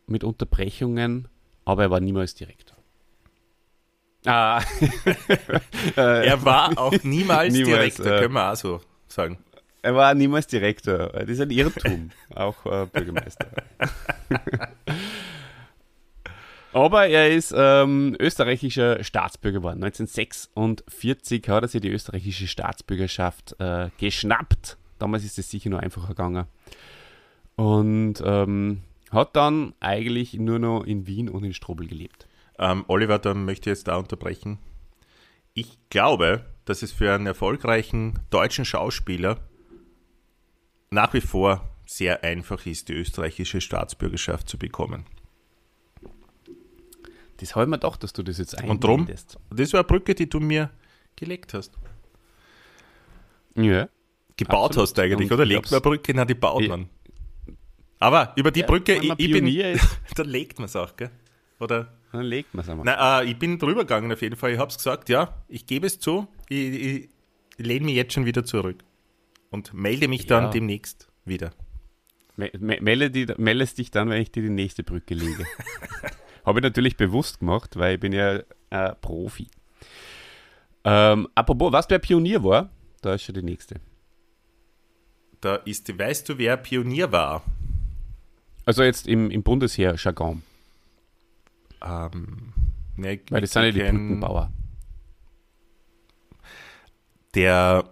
[0.07, 1.27] mit Unterbrechungen,
[1.65, 2.77] aber er war niemals Direktor.
[4.25, 4.61] Ah,
[5.95, 9.37] Er war auch niemals, Niemals, Direktor, äh, können wir auch so sagen.
[9.83, 11.09] Er war niemals Direktor.
[11.09, 13.47] Das ist ein Irrtum, auch äh, Bürgermeister.
[16.73, 19.83] aber er ist ähm, österreichischer Staatsbürger geworden.
[19.83, 24.77] 1946 hat er sich die österreichische Staatsbürgerschaft äh, geschnappt.
[24.99, 26.45] Damals ist es sicher nur einfacher gegangen.
[27.57, 32.25] Und ähm, hat dann eigentlich nur noch in Wien und in Strobel gelebt.
[32.57, 34.59] Ähm, Oliver, da möchte ich jetzt da unterbrechen.
[35.53, 39.39] Ich glaube, dass es für einen erfolgreichen deutschen Schauspieler
[40.93, 45.05] nach wie vor sehr einfach ist, die österreichische Staatsbürgerschaft zu bekommen.
[47.37, 50.15] Das habe ich mir gedacht, dass du das jetzt Und drum, das war eine Brücke,
[50.15, 50.69] die du mir
[51.15, 51.73] gelegt hast.
[53.55, 53.89] Ja.
[54.37, 54.89] Gebaut Absolut.
[54.89, 55.45] hast eigentlich, Und oder?
[55.45, 56.13] Legt man eine Brücke?
[56.13, 56.89] Nein, die baut man.
[57.99, 61.11] Aber über die Ja, Brücke, ich, ich bin, ist, da legt man es auch, gell?
[61.59, 61.93] Oder?
[62.11, 62.85] dann legt man es einmal.
[62.85, 64.51] Nein, äh, ich bin drüber gegangen auf jeden Fall.
[64.53, 66.27] Ich habe es gesagt, ja, ich gebe es zu.
[66.49, 67.09] Ich, ich,
[67.57, 68.83] ich lehne mich jetzt schon wieder zurück
[69.53, 70.49] und melde mich dann Ja.
[70.49, 71.53] demnächst wieder.
[72.35, 75.45] Me me melde die, meldest dich dann, wenn ich dir die nächste Brücke lege.
[76.45, 78.39] Habe ich natürlich bewusst gemacht, weil ich bin ja
[78.71, 79.47] äh, Profi.
[80.83, 82.69] Ähm, apropos, was der Pionier war,
[83.01, 83.75] da ist schon die nächste.
[85.39, 87.43] Da ist, weißt du, wer Pionier war?
[88.65, 90.41] Also jetzt im, im Bundesheer-Jargon,
[91.85, 92.53] Ähm,
[92.95, 94.51] ne, weil das sind ja die Brückenbauer.
[97.35, 97.83] Der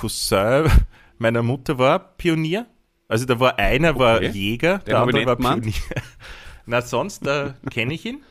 [0.00, 0.70] Cousin
[1.18, 2.66] meiner Mutter war Pionier.
[3.08, 4.28] Also da war einer war Okay.
[4.28, 5.36] Jäger, der Den ich andere war.
[5.36, 5.74] Pionier.
[6.66, 8.22] Na sonst äh, kenne ich ihn.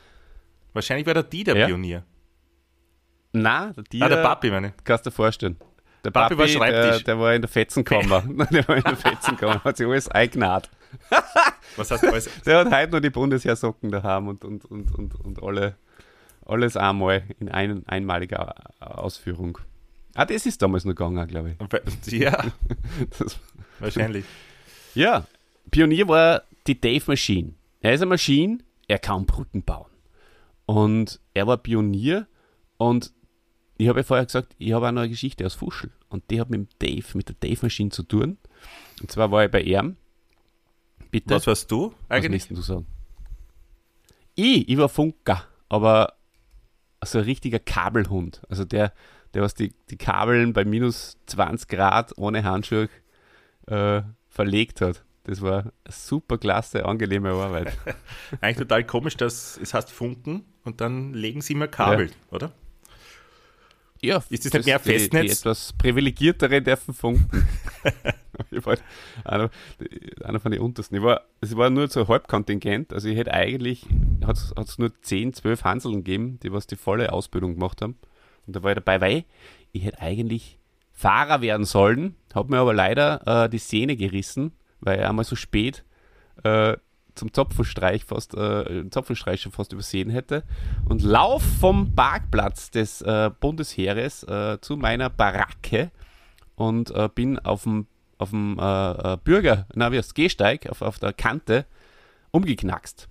[0.74, 1.66] Wahrscheinlich war der die der Ja.
[1.68, 2.04] Pionier.
[3.34, 4.68] Nein, der, Tier, Ah, der Papi meine.
[4.68, 4.84] ich.
[4.84, 5.58] kannst du dir vorstellen.
[6.06, 7.04] Der Papi Papi, war der, Schreibtisch.
[7.04, 8.22] der war in der Fetzenkammer.
[8.52, 10.70] der war in der Fetzenkammer, hat sich alles eingenäht.
[11.76, 12.30] Was heißt alles?
[12.46, 15.76] Der hat heute noch die Bundesheersocken daheim und, und, und, und, und alle,
[16.46, 19.58] alles einmal in ein, einmaliger Ausführung.
[20.14, 21.56] Ah, das ist damals noch gegangen, glaube
[22.06, 22.12] ich.
[22.14, 22.44] Ja,
[23.20, 23.40] Das,
[23.80, 24.26] wahrscheinlich.
[24.96, 25.26] ja,
[25.70, 27.54] Pionier war die Dave Machine.
[27.82, 29.92] Er ist eine Maschine, er kann Brücken bauen.
[30.66, 32.28] Und er war Pionier
[32.78, 33.14] und
[33.78, 36.42] ich habe ja vorher gesagt, ich habe auch noch eine Geschichte aus Fuschel und die
[36.42, 38.38] hat mit dem Dave, mit der Dave Machine zu tun.
[39.02, 39.98] Und zwar war ich bei ihm.
[41.12, 41.36] Bitte.
[41.36, 42.32] Was warst du Was eigentlich?
[42.32, 42.88] müssten du sagen?
[44.36, 46.14] Ich, ich war Funker, aber
[47.06, 48.42] so ein richtiger Kabelhund.
[48.50, 48.94] Also der,
[49.38, 52.90] der was die, die Kabeln bei minus 20 Grad ohne Handschuhe
[53.68, 55.04] äh, verlegt hat.
[55.26, 57.78] Das war eine super klasse, angenehme Arbeit.
[58.42, 62.52] Eigentlich total komisch, dass es heißt Funken und dann legen sie immer Kabel, oder?
[64.02, 65.40] Ja, Ist das nicht mehr die, die Festnetz?
[65.42, 67.48] etwas privilegiertere dürfen funken.
[68.50, 68.78] ich war
[69.24, 69.52] einer,
[70.24, 70.98] einer von den untersten.
[70.98, 72.92] Ich war, es war nur so ein Halbkontingent.
[72.92, 73.86] Also ich hätte eigentlich,
[74.26, 78.00] hat es nur 10, 12 Hanseln gegeben, die was die volle Ausbildung gemacht haben.
[78.48, 79.26] Und da war ich dabei, weil
[79.74, 80.58] ich hätte eigentlich
[80.94, 85.36] Fahrer werden sollen, habe mir aber leider äh, die Sehne gerissen, weil ich einmal so
[85.36, 85.84] spät
[86.44, 86.76] äh,
[87.14, 90.44] zum Zopfenstreich fast, äh, Zopfenstreich schon fast übersehen hätte
[90.90, 95.92] und lauf vom Parkplatz des äh, Bundesheeres äh, zu meiner Baracke
[96.56, 97.88] und äh, bin auf dem
[98.20, 101.68] auf dem äh, äh, Bürger, na wie heißt Gehsteig, auf, auf der Kante
[102.32, 103.08] umgeknackst.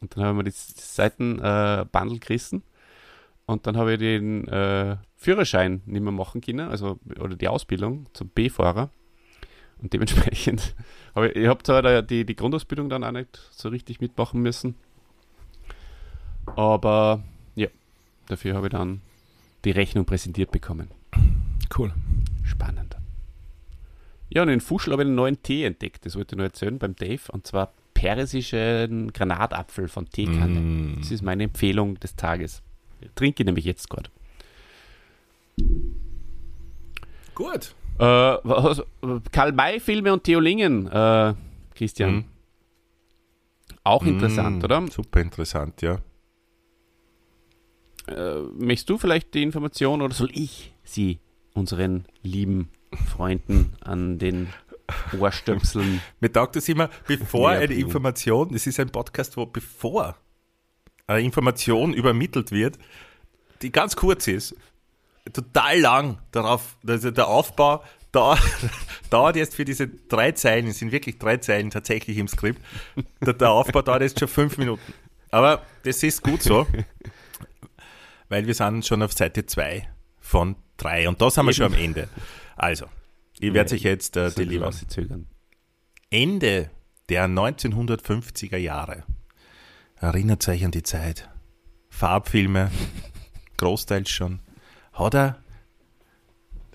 [0.00, 2.64] Und dann haben wir die Seitenbandel gerissen
[3.50, 8.06] und dann habe ich den äh, Führerschein nicht mehr machen können, also oder die Ausbildung
[8.12, 8.90] zum B-Fahrer.
[9.82, 10.74] Und dementsprechend
[11.14, 14.40] habe ich, ich habe zwar da die, die Grundausbildung dann auch nicht so richtig mitmachen
[14.40, 14.76] müssen.
[16.56, 17.24] Aber
[17.54, 17.68] ja,
[18.28, 19.00] dafür habe ich dann
[19.64, 20.90] die Rechnung präsentiert bekommen.
[21.76, 21.92] Cool.
[22.44, 22.96] Spannend.
[24.28, 26.06] Ja, und in Fuschel habe ich einen neuen Tee entdeckt.
[26.06, 27.20] Das wollte ich noch erzählen beim Dave.
[27.32, 30.60] Und zwar persischen Granatapfel von Teekanne.
[30.60, 30.96] Mm.
[31.00, 32.62] Das ist meine Empfehlung des Tages.
[33.14, 34.10] Trinke ich nämlich jetzt gerade.
[37.34, 37.74] Gut.
[37.98, 38.82] Äh, was-
[39.32, 41.34] Karl-May-Filme und Theolingen, äh,
[41.74, 42.14] Christian.
[42.14, 42.24] Mhm.
[43.84, 44.86] Auch interessant, Mm, oder?
[44.90, 45.98] Super interessant, ja.
[48.06, 51.18] Äh, möchtest du vielleicht die Information oder soll ich sie
[51.54, 52.70] unseren lieben
[53.08, 54.48] Freunden an den
[55.18, 57.72] Ohrstöpseln Mir taugt das immer, bevor eine.
[57.74, 60.16] Information, das ist ein Podcast, wo bevor
[61.10, 62.78] eine Information übermittelt wird,
[63.62, 64.54] die ganz kurz ist,
[65.32, 67.82] total lang darauf, also der Aufbau
[68.12, 68.38] da,
[69.10, 72.60] dauert jetzt für diese drei Zeilen, es sind wirklich drei Zeilen tatsächlich im Skript,
[73.20, 74.92] der, der Aufbau dauert jetzt schon fünf Minuten.
[75.30, 76.66] Aber das ist gut so,
[78.28, 79.88] weil wir sind schon auf Seite zwei
[80.20, 82.08] von drei und da sind wir schon am Ende.
[82.56, 82.86] Also,
[83.38, 84.74] ich werde sich jetzt äh, delivern.
[86.10, 86.70] Ende
[87.08, 89.04] der 1950er Jahre.
[90.00, 91.28] Erinnert euch an die Zeit.
[91.90, 92.70] Farbfilme,
[93.58, 94.40] großteils schon.
[94.94, 95.44] Hat er,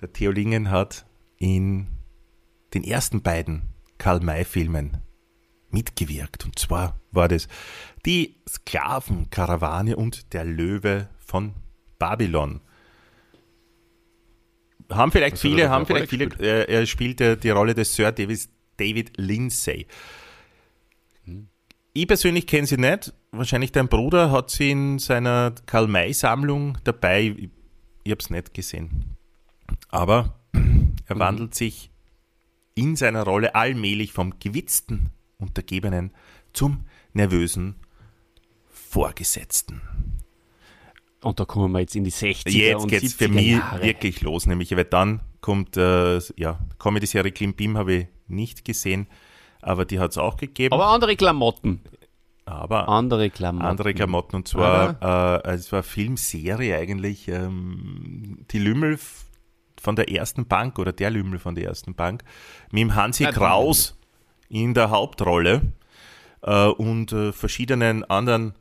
[0.00, 1.06] der Theo Lingen hat
[1.36, 1.88] in
[2.72, 4.98] den ersten beiden Karl-May-Filmen
[5.70, 6.44] mitgewirkt.
[6.44, 7.48] Und zwar war das
[8.04, 11.54] die Sklavenkarawane und der Löwe von
[11.98, 12.60] Babylon.
[14.88, 18.12] Haben vielleicht Was er viele, haben vielleicht viele, äh, er spielte die Rolle des Sir
[18.12, 19.88] Davis, David Lindsay.
[21.96, 23.14] Ich persönlich kenne sie nicht.
[23.32, 27.34] Wahrscheinlich dein Bruder hat sie in seiner Karl-May-Sammlung dabei.
[27.38, 27.48] Ich,
[28.04, 29.16] ich habe es nicht gesehen.
[29.88, 30.38] Aber
[31.06, 31.90] er wandelt sich
[32.74, 36.12] in seiner Rolle allmählich vom gewitzten Untergebenen
[36.52, 36.84] zum
[37.14, 37.76] nervösen
[38.68, 39.80] Vorgesetzten.
[41.22, 43.50] Und da kommen wir jetzt in die 60er Jetzt und geht es 70er für mich
[43.52, 43.82] Jahre.
[43.82, 49.06] wirklich los, nämlich, weil dann kommt, äh, ja, Comedy-Serie Klim Bim habe ich nicht gesehen.
[49.66, 50.72] Aber die hat es auch gegeben.
[50.72, 51.80] Aber andere Klamotten.
[52.44, 53.66] Aber Andere Klamotten.
[53.66, 59.00] andere Klamotten und zwar, äh, es war Filmserie eigentlich, ähm, die Lümmel
[59.80, 62.22] von der ersten Bank oder der Lümmel von der ersten Bank
[62.70, 63.98] mit dem Hansi Ja, Kraus
[64.48, 65.72] in der Hauptrolle
[66.42, 68.54] äh, und äh, verschiedenen anderen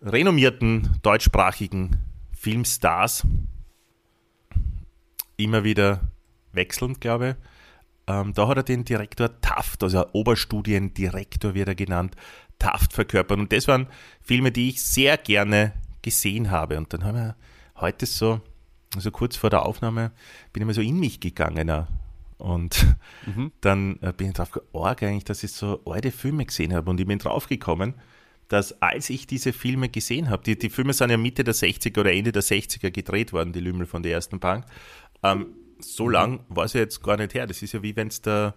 [0.00, 1.96] renommierten deutschsprachigen
[2.32, 3.26] Filmstars
[5.36, 6.00] immer wieder
[6.52, 7.55] wechselnd, glaube ich.
[8.06, 12.14] Ähm, da hat er den Direktor Taft, also Oberstudiendirektor wird er genannt,
[12.58, 13.38] Taft verkörpert.
[13.38, 13.88] Und das waren
[14.20, 16.78] Filme, die ich sehr gerne gesehen habe.
[16.78, 17.36] Und dann haben wir
[17.76, 18.40] heute so,
[18.94, 20.12] also kurz vor der Aufnahme,
[20.52, 21.68] bin ich mal so in mich gegangen.
[21.70, 21.86] auch.
[22.38, 22.86] Und
[23.60, 26.88] dann äh, bin ich drauf georg eigentlich, dass ich so alte Filme gesehen habe.
[26.90, 27.94] Und ich bin drauf gekommen,
[28.48, 32.00] dass als ich diese Filme gesehen habe, die, die Filme sind ja Mitte der 60er
[32.00, 34.64] oder Ende der 60er gedreht worden, die Lümmel von der ersten Bank,
[35.22, 35.46] ähm,
[35.78, 37.46] so lang war es ja jetzt gar nicht her.
[37.46, 38.54] Das ist ja wie wenn du da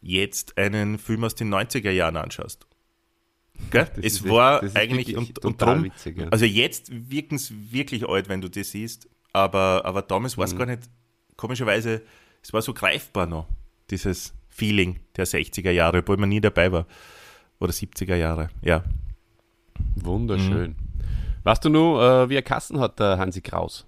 [0.00, 2.66] jetzt einen Film aus den 90er Jahren anschaust.
[3.72, 3.90] Es
[4.22, 6.28] echt- war ist eigentlich und, und drum, witzig, ja.
[6.28, 10.54] also jetzt wirken es wirklich alt, wenn du das siehst, aber, aber damals war es
[10.54, 10.58] Mhm.
[10.58, 10.82] gar nicht,
[11.36, 12.02] komischerweise,
[12.40, 13.48] es war so greifbar noch,
[13.90, 16.86] dieses Feeling der 60er Jahre, obwohl man nie dabei war.
[17.58, 18.84] Oder 70er Jahre, ja.
[19.96, 20.76] Wunderschön.
[21.42, 23.86] Weißt du nur, äh, wie er Kassen hat, der Hansi Kraus?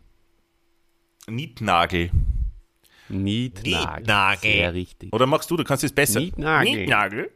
[1.29, 2.11] Nietnagel.
[3.11, 3.99] Nietnagel.
[3.99, 4.53] Nietnagel.
[4.53, 5.13] Sehr richtig.
[5.13, 6.21] Oder machst du, du kannst es besser.
[6.21, 6.77] Nietnagel.
[6.77, 7.31] Nietnagel.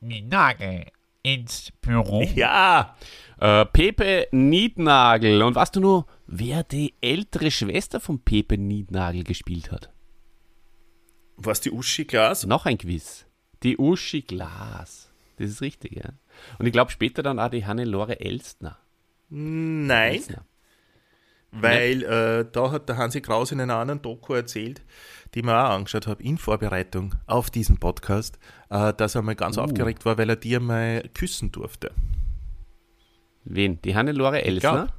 [0.00, 0.86] Die Nagel
[1.22, 2.22] ins Büro.
[2.34, 2.96] Ja.
[3.40, 5.42] Äh, Pepe Nietnagel.
[5.42, 9.90] Und weißt du nur, wer die ältere Schwester von Pepe Nietnagel gespielt hat?
[11.36, 12.46] Was die Uschi Glas?
[12.46, 13.26] Noch ein Quiz.
[13.62, 15.12] Die Uschi Glas.
[15.36, 16.10] Das ist richtig, ja.
[16.58, 18.78] Und ich glaube später dann auch die Hannelore Elstner.
[19.28, 20.44] Nein, Elstner.
[21.50, 24.82] Weil äh, da hat der Hansi Kraus in einer anderen Doku erzählt,
[25.34, 28.38] die mir auch angeschaut habe, in Vorbereitung auf diesen Podcast,
[28.70, 29.62] äh, dass er mal ganz Uh.
[29.62, 31.90] aufgeregt war, weil er die einmal küssen durfte.
[33.44, 33.80] Wen?
[33.82, 34.86] Die Hannelore Elstner?
[34.86, 34.92] glaub.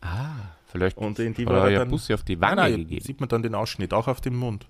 [0.00, 0.34] Ah,
[0.66, 3.04] vielleicht Und in die war er dann- Busse auf die Nein, Wange nein, gegeben.
[3.04, 4.66] sieht man dann den Ausschnitt, auch auf dem Mund.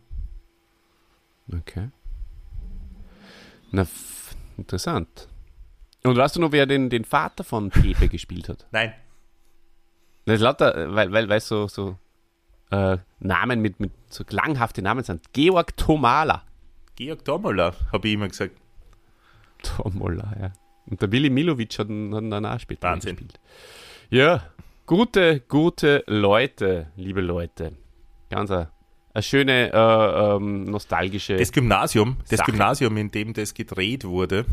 [1.50, 1.88] Okay.
[3.70, 3.86] Na,
[4.59, 5.28] interessant.
[6.05, 8.66] Und weißt du noch, wer den, den Vater von Pepe gespielt hat?
[8.70, 8.92] Nein.
[10.24, 11.96] Das lauter, äh, weil, weil, weil so, so
[12.70, 15.32] äh, Namen mit, mit so klanghafte Namen sind.
[15.32, 16.42] Georg Tomala.
[16.96, 18.56] Georg Domola, habe ich immer gesagt.
[19.62, 20.52] Tomala, ja.
[20.86, 21.88] Und der Willi Milovic hat hat
[22.32, 23.16] dann auch später Wahnsinn.
[23.16, 23.40] gespielt.
[24.10, 24.42] Ja,
[24.86, 27.72] gute, gute Leute, liebe Leute.
[28.30, 28.68] Ganz eine,
[29.14, 31.36] eine schöne, äh, ähm, nostalgische.
[31.36, 32.50] Das Gymnasium, das Sache.
[32.50, 34.44] Gymnasium, in dem das gedreht wurde,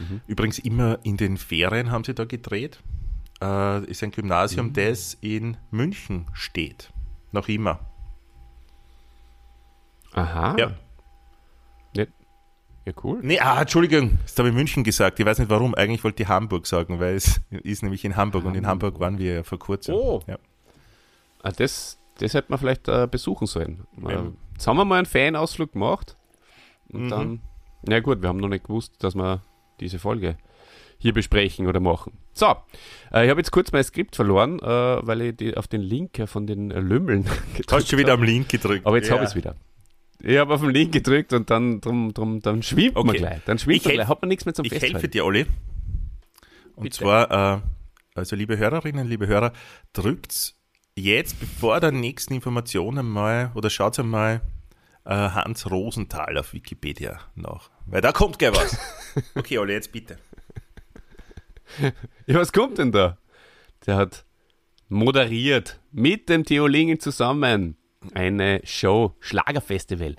[0.00, 0.20] Mhm.
[0.28, 2.78] übrigens immer in den Ferien haben sie da gedreht,
[3.42, 4.72] äh, ist ein Gymnasium, Mhm.
[4.74, 6.90] das in München steht.
[7.32, 7.80] Noch immer.
[10.12, 10.56] Aha.
[10.58, 10.72] Ja.
[12.86, 13.18] Ja, cool.
[13.22, 15.20] Nee, ah, Entschuldigung, das habe ich München gesagt.
[15.20, 15.74] Ich weiß nicht warum.
[15.74, 19.18] Eigentlich wollte ich Hamburg sagen, weil es ist nämlich in Hamburg und in Hamburg waren
[19.18, 19.94] wir ja vor kurzem.
[19.94, 20.22] Oh.
[20.26, 20.38] Ja.
[21.42, 23.86] Ah, das, das hätte man vielleicht äh, besuchen sollen.
[24.02, 24.08] Ja.
[24.22, 26.16] Äh, jetzt haben wir mal einen Fanausflug gemacht.
[26.88, 27.08] Und Mhm.
[27.10, 27.40] dann,
[27.82, 29.42] na gut, wir haben noch nicht gewusst, dass wir
[29.80, 30.38] diese Folge
[30.98, 32.12] hier besprechen oder machen.
[32.34, 32.46] So,
[33.12, 36.20] äh, ich habe jetzt kurz mein Skript verloren, äh, weil ich die, auf den Link
[36.26, 37.22] von den äh, Lümmeln
[37.56, 38.22] gedrückt Hast du schon wieder habe.
[38.22, 38.84] am Link gedrückt?
[38.86, 39.14] Aber jetzt ja.
[39.14, 39.54] habe ich es wieder.
[40.20, 43.18] Ich habe auf den Link gedrückt und dann, drum, drum, dann schwimmt man Okay.
[43.18, 43.40] gleich.
[43.44, 44.08] Dann schwimmt Ich man helf- gleich.
[44.08, 45.10] Hat man nichts mehr zum Ich helfe Festhalten.
[45.12, 45.46] dir, Olli.
[46.74, 46.96] Und Bitte.
[46.98, 47.60] zwar, äh,
[48.16, 49.52] also liebe Hörerinnen, liebe Hörer,
[49.92, 50.54] drückt
[50.96, 54.40] jetzt, bevor der nächsten Informationen mal, oder schaut einmal
[55.04, 57.70] äh, Hans Rosenthal auf Wikipedia nach.
[57.86, 58.76] Weil da kommt gleich was.
[59.34, 60.18] Okay, Olli, jetzt bitte.
[62.26, 63.18] Ja, was kommt denn da?
[63.86, 64.24] Der hat
[64.88, 67.76] moderiert mit dem Theo Lingen zusammen
[68.14, 70.16] eine Show, Schlagerfestival.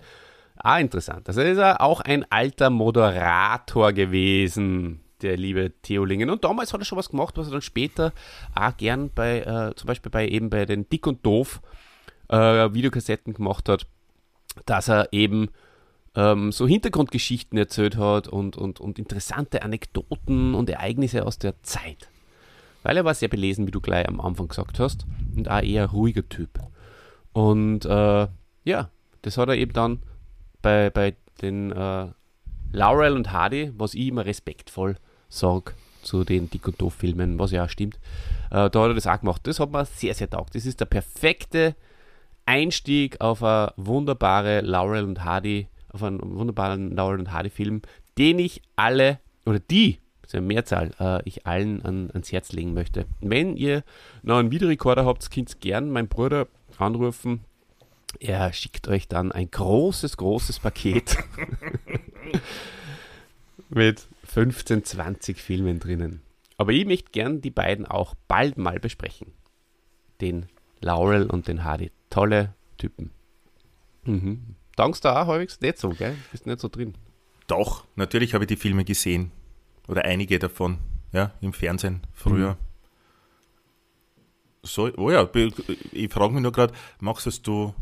[0.56, 1.28] Ah, interessant.
[1.28, 6.30] Also ist er auch ein alter Moderator gewesen, der liebe Theo Lingen.
[6.30, 8.14] Und damals hat er schon was gemacht, was er dann später
[8.56, 11.62] auch gern bei, äh, zum Beispiel bei eben bei den Dick und Doof
[12.28, 12.38] äh,
[12.74, 13.88] Videokassetten gemacht hat,
[14.66, 15.50] dass er eben
[16.16, 22.10] ähm, so Hintergrundgeschichten erzählt hat und, und, und interessante Anekdoten und Ereignisse aus der Zeit.
[22.84, 25.05] Weil er war sehr belesen, wie du gleich am Anfang gesagt hast,
[25.36, 26.60] und auch eher ruhiger Typ.
[27.34, 28.28] Und äh,
[28.64, 28.89] ja,
[29.22, 29.99] das hat er eben dann
[30.62, 32.07] bei, bei den äh,
[32.72, 34.97] Laurel und Hardy, was ich immer respektvoll
[35.30, 37.95] sage zu den Dick und Doof-Filmen, was ja auch stimmt,
[38.51, 39.41] äh, da hat er das auch gemacht.
[39.45, 40.55] Das hat mir sehr, sehr taugt.
[40.55, 41.76] Das ist der perfekte
[42.45, 47.82] Einstieg auf eine wunderbare Laurel und Hardy, auf einen wunderbaren Laurel und Hardy Film,
[48.18, 52.52] den ich alle, oder die, das ist ja Mehrzahl, äh, ich allen an, ans Herz
[52.52, 53.06] legen möchte.
[53.22, 53.84] Wenn ihr
[54.22, 57.42] noch einen Videorekorder habt, könnt ihr gern meinen Bruder anrufen
[58.20, 61.18] Er schickt euch dann ein großes, großes Paket
[63.70, 66.22] mit 15, 20 Filmen drinnen.
[66.58, 69.32] Aber ich möchte gern die beiden auch bald mal besprechen.
[70.22, 70.48] Den
[70.82, 71.92] Laurel und den Hardy.
[72.10, 73.12] Tolle Typen.
[74.04, 74.56] Mhm.
[74.80, 76.16] Dankst du auch häufig nicht so, gell?
[76.32, 76.96] Bist nicht so drin.
[77.48, 79.32] Doch, natürlich habe ich die Filme gesehen.
[79.90, 80.78] Oder einige davon,
[81.12, 82.52] ja, im Fernsehen früher.
[82.52, 82.58] Mhm.
[84.64, 85.28] So, oh ja,
[85.92, 87.74] ich frage mich nur gerade, machst du es du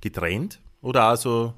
[0.00, 1.52] getrennt oder also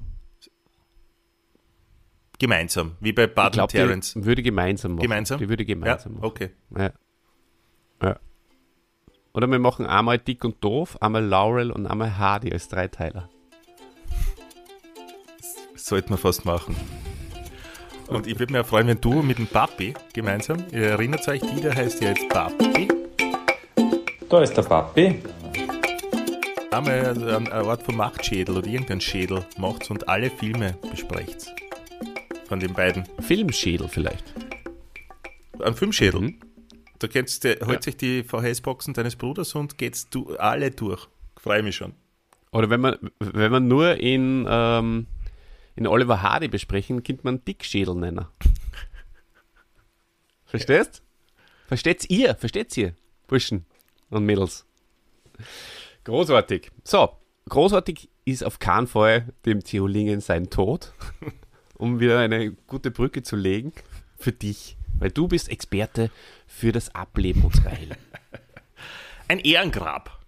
[2.37, 4.15] gemeinsam, wie bei Ich Bud und Terrence?
[4.25, 5.03] würde gemeinsam machen.
[5.03, 5.39] Gemeinsam?
[5.39, 6.25] Die würde Ja, gemeinsam machen.
[6.25, 6.49] okay.
[6.77, 6.91] Ja.
[8.03, 8.19] ja.
[9.33, 13.29] Oder wir machen einmal Dick und Doof, einmal Laurel und einmal Hardy als Dreiteiler.
[15.87, 16.75] Sollten wir fast machen.
[18.07, 21.41] Und ich würde mich auch freuen, wenn du mit dem Papi gemeinsam, ihr erinnert euch,
[21.41, 22.87] die, der heißt ja jetzt Papi,
[24.27, 25.19] Da ist der Papi.
[26.71, 31.53] einmal eine Art von Machtschädel oder irgendeinen Schädel macht und alle Filme besprecht.
[32.47, 33.03] Von den beiden.
[33.19, 34.33] Filmschädel vielleicht.
[35.59, 36.21] Ein Filmschädel.
[36.21, 36.39] Mhm.
[36.97, 41.07] Da kennst du, holt sich die VHS-Boxen deines Bruders und geht's du alle durch.
[41.37, 41.93] Freue mich schon.
[42.51, 45.05] Oder wenn man, wenn man nur in, ähm,
[45.75, 48.25] in Oliver Hardy besprechen, könnte man Dickschädel nennen.
[50.45, 51.01] Verstehst?
[51.67, 52.35] Versteht's ihr?
[52.35, 52.93] Versteht's ihr?
[53.27, 53.65] Burschen
[54.09, 54.65] und Mädels.
[56.03, 56.71] Großartig.
[56.83, 57.17] So,
[57.49, 60.93] großartig ist auf keinen Fall dem Theolingen sein Tod,
[61.75, 63.73] um wieder eine gute Brücke zu legen
[64.17, 66.11] für dich, weil du bist Experte
[66.47, 67.97] für das Ableben unserer Helden.
[69.27, 70.23] Ein Ehrengrab.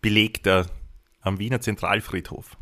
[0.00, 0.66] Belegt er
[1.20, 2.56] am Wiener Zentralfriedhof.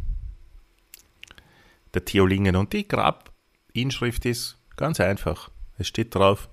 [1.94, 2.56] Der Theolingen.
[2.56, 5.50] Und die Grabinschrift ist ganz einfach.
[5.78, 6.48] Es steht drauf.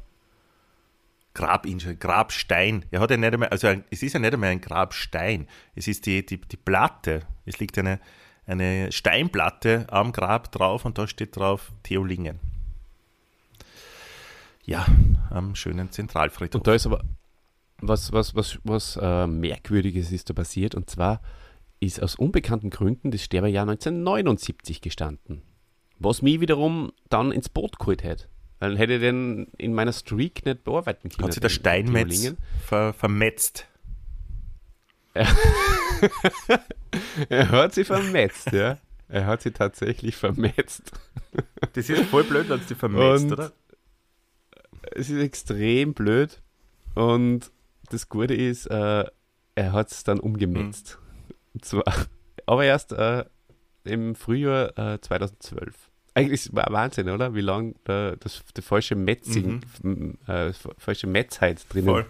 [1.33, 2.85] Grabinschrift, Grabstein.
[2.91, 5.47] Er hat ja nicht einmal, also ein, es ist ja nicht einmal ein Grabstein.
[5.75, 7.21] Es ist die, die, die Platte.
[7.45, 7.99] Es liegt eine,
[8.45, 12.39] eine Steinplatte am Grab drauf und da steht drauf Theolingen.
[14.63, 14.85] Ja,
[15.29, 16.59] am schönen Zentralfriedhof.
[16.59, 17.03] Und da ist aber
[17.79, 20.75] was, was, was, was äh, Merkwürdiges ist da passiert.
[20.75, 21.21] Und zwar
[21.81, 25.41] ist aus unbekannten Gründen das Sterbejahr 1979 gestanden.
[25.99, 28.27] Was mich wiederum dann ins Boot geholt hätte.
[28.59, 31.25] Weil hätte ich den in meiner Streak nicht bearbeiten können.
[31.25, 32.33] Hat sich der Steinmetz
[32.65, 33.67] ver, vermetzt.
[37.29, 38.77] Er hat sich vermetzt, ja.
[39.07, 40.91] Er hat sich tatsächlich vermetzt.
[41.73, 43.51] Das ist voll blöd, wenn dich vermetzt, Und- oder?
[44.93, 46.41] Es ist extrem blöd.
[46.95, 47.51] Und
[47.89, 49.05] das Gute ist, äh,
[49.55, 50.97] er hat es dann umgemetzt.
[51.53, 51.83] Und zwar,
[52.45, 53.25] aber erst äh,
[53.83, 55.89] im Frühjahr äh, 2012.
[56.13, 57.33] Eigentlich war Wahnsinn, oder?
[57.35, 62.05] Wie lange da das, der falsche Metzing, m- äh, falsche Metzheit drinnen Voll.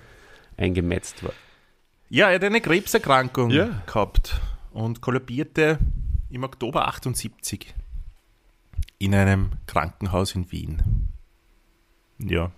[0.57, 1.33] eingemetzt war.
[2.09, 3.81] Ja, er hat eine Krebserkrankung Ja.
[3.85, 5.77] gehabt und kollabierte
[6.29, 7.73] im Oktober 78
[8.97, 11.07] in einem Krankenhaus in Wien.
[12.19, 12.51] Ja,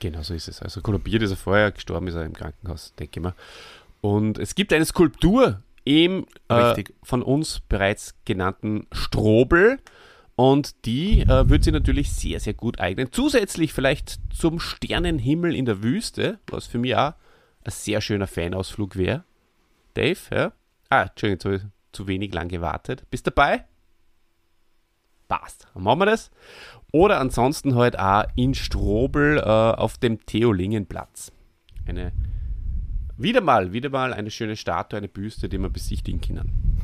[0.00, 0.60] Genau so ist es.
[0.60, 3.34] Also kollabiert ist er vorher, gestorben ist er im Krankenhaus, denke ich mal.
[4.00, 9.78] Und es gibt eine Skulptur im äh, von uns bereits genannten Strobel.
[10.34, 13.12] Und die äh, wird sich natürlich sehr, sehr gut eignen.
[13.12, 17.12] Zusätzlich vielleicht zum Sternenhimmel in der Wüste, was für mich auch
[17.64, 19.24] ein sehr schöner Fanausflug wäre.
[19.94, 20.52] Dave, ja?
[20.88, 21.62] Ah, Entschuldigung, jetzt habe ich
[21.92, 23.04] zu wenig lang gewartet.
[23.10, 23.64] Bist dabei?
[25.28, 25.68] Passt.
[25.74, 26.30] Dann machen wir das.
[26.92, 31.32] Oder ansonsten halt auch in Strobel äh, auf dem Theolingenplatz.
[31.86, 32.12] Eine,
[33.22, 36.80] wieder mal, wieder mal eine schöne Statue, eine Büste, die wir besichtigen können.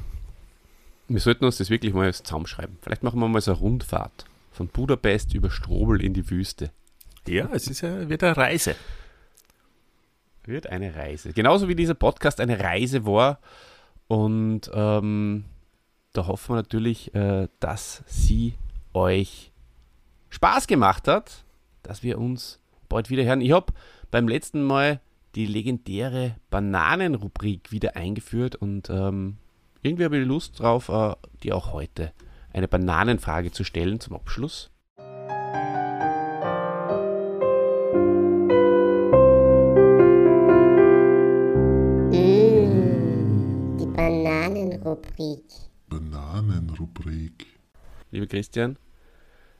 [1.08, 2.76] Wir sollten uns das wirklich mal zusammenschreiben.
[2.82, 6.70] Vielleicht machen wir mal so eine Rundfahrt von Budapest über Strobel in die Wüste.
[7.26, 8.76] ja es ist ja, wird eine Reise.
[10.44, 11.32] Wird eine Reise.
[11.32, 13.38] Genauso wie dieser Podcast eine Reise war.
[14.06, 15.44] Und ähm,
[16.12, 18.54] da hoffen wir natürlich, äh, dass sie
[18.92, 19.52] euch
[20.30, 21.44] Spaß gemacht hat,
[21.82, 22.58] dass wir uns
[22.88, 23.40] bald wieder hören.
[23.40, 23.72] Ich habe
[24.10, 25.00] beim letzten Mal
[25.38, 29.36] die legendäre Bananenrubrik wieder eingeführt und ähm,
[29.82, 31.14] irgendwie habe ich Lust drauf, äh,
[31.44, 32.12] dir auch heute
[32.52, 34.72] eine Bananenfrage zu stellen zum Abschluss.
[42.10, 45.44] Mm, die Bananenrubrik.
[45.88, 47.46] Bananenrubrik.
[48.10, 48.76] lieber Christian.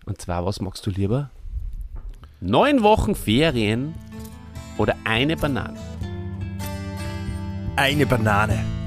[0.07, 1.31] Und zwar, was magst du lieber?
[2.41, 3.95] Neun Wochen Ferien
[4.79, 5.79] oder eine Banane?
[7.76, 8.78] Eine Banane.